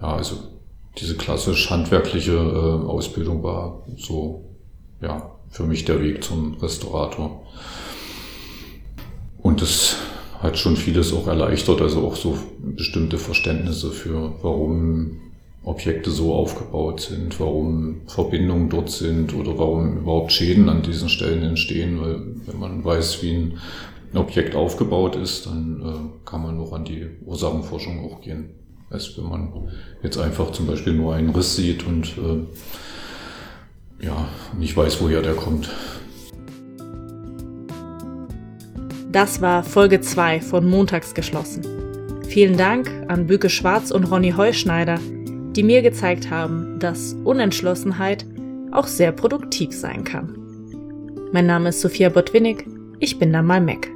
ja, 0.00 0.14
also 0.14 0.55
diese 0.98 1.16
klassisch 1.16 1.70
handwerkliche 1.70 2.32
äh, 2.32 2.86
Ausbildung 2.86 3.42
war 3.42 3.82
so, 3.96 4.44
ja, 5.00 5.30
für 5.50 5.64
mich 5.64 5.84
der 5.84 6.02
Weg 6.02 6.24
zum 6.24 6.54
Restaurator. 6.54 7.42
Und 9.42 9.62
das 9.62 9.96
hat 10.40 10.58
schon 10.58 10.76
vieles 10.76 11.12
auch 11.12 11.26
erleichtert, 11.26 11.80
also 11.80 12.06
auch 12.06 12.16
so 12.16 12.38
bestimmte 12.60 13.18
Verständnisse 13.18 13.90
für, 13.90 14.32
warum 14.42 15.18
Objekte 15.64 16.10
so 16.10 16.34
aufgebaut 16.34 17.00
sind, 17.00 17.40
warum 17.40 18.02
Verbindungen 18.06 18.70
dort 18.70 18.90
sind 18.90 19.34
oder 19.34 19.58
warum 19.58 19.98
überhaupt 19.98 20.32
Schäden 20.32 20.68
an 20.68 20.82
diesen 20.82 21.08
Stellen 21.08 21.42
entstehen. 21.42 22.00
Weil 22.00 22.20
wenn 22.46 22.58
man 22.58 22.84
weiß, 22.84 23.22
wie 23.22 23.32
ein 23.32 23.58
Objekt 24.14 24.54
aufgebaut 24.54 25.16
ist, 25.16 25.46
dann 25.46 25.82
äh, 25.82 26.28
kann 26.28 26.42
man 26.42 26.56
noch 26.56 26.72
an 26.72 26.84
die 26.84 27.06
Ursachenforschung 27.24 28.04
auch 28.04 28.20
gehen. 28.20 28.50
Als 28.90 29.16
wenn 29.18 29.28
man 29.28 29.52
jetzt 30.02 30.18
einfach 30.18 30.52
zum 30.52 30.66
Beispiel 30.66 30.92
nur 30.92 31.14
einen 31.14 31.30
Riss 31.30 31.56
sieht 31.56 31.86
und 31.86 32.16
äh, 32.18 34.04
ja, 34.04 34.28
nicht 34.58 34.76
weiß, 34.76 35.00
woher 35.00 35.22
der 35.22 35.34
kommt. 35.34 35.70
Das 39.10 39.40
war 39.40 39.64
Folge 39.64 40.00
2 40.00 40.40
von 40.40 40.68
Montags 40.68 41.14
geschlossen. 41.14 41.62
Vielen 42.28 42.56
Dank 42.56 42.90
an 43.08 43.26
Büke 43.26 43.48
Schwarz 43.48 43.90
und 43.90 44.04
Ronny 44.04 44.32
Heuschneider, 44.32 44.98
die 45.56 45.62
mir 45.62 45.80
gezeigt 45.80 46.30
haben, 46.30 46.78
dass 46.78 47.14
Unentschlossenheit 47.24 48.26
auch 48.72 48.86
sehr 48.86 49.12
produktiv 49.12 49.72
sein 49.72 50.04
kann. 50.04 50.36
Mein 51.32 51.46
Name 51.46 51.70
ist 51.70 51.80
Sophia 51.80 52.10
Botwinnig, 52.10 52.66
ich 53.00 53.18
bin 53.18 53.32
dann 53.32 53.46
mal 53.46 53.60
Mac. 53.60 53.88